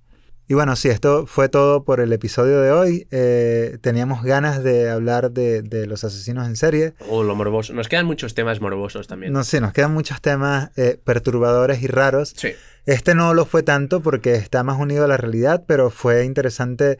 [0.47, 3.07] y bueno, sí, esto fue todo por el episodio de hoy.
[3.09, 6.93] Eh, teníamos ganas de hablar de, de, los asesinos en serie.
[7.09, 7.73] O lo morboso.
[7.73, 9.33] Nos quedan muchos temas morbosos también.
[9.33, 12.33] No sé, nos quedan muchos temas eh, perturbadores y raros.
[12.37, 12.49] Sí.
[12.85, 16.99] Este no lo fue tanto porque está más unido a la realidad, pero fue interesante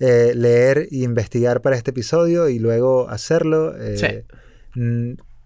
[0.00, 3.74] eh, leer e investigar para este episodio y luego hacerlo.
[3.96, 4.24] Sí.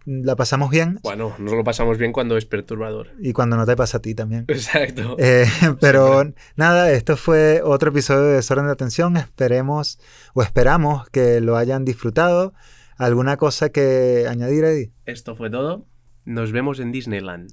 [0.05, 0.99] La pasamos bien.
[1.03, 3.11] Bueno, nos lo pasamos bien cuando es perturbador.
[3.21, 4.45] Y cuando no te pasa a ti también.
[4.49, 5.17] Exacto.
[5.19, 5.47] Eh,
[5.81, 9.17] pero sí, nada, esto fue otro episodio de Desorden de Atención.
[9.17, 9.99] Esperemos
[10.35, 12.53] o esperamos que lo hayan disfrutado.
[12.97, 14.93] ¿Alguna cosa que añadir, Eddie?
[15.07, 15.87] Esto fue todo.
[16.25, 17.53] Nos vemos en Disneyland.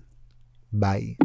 [0.72, 1.18] Bye.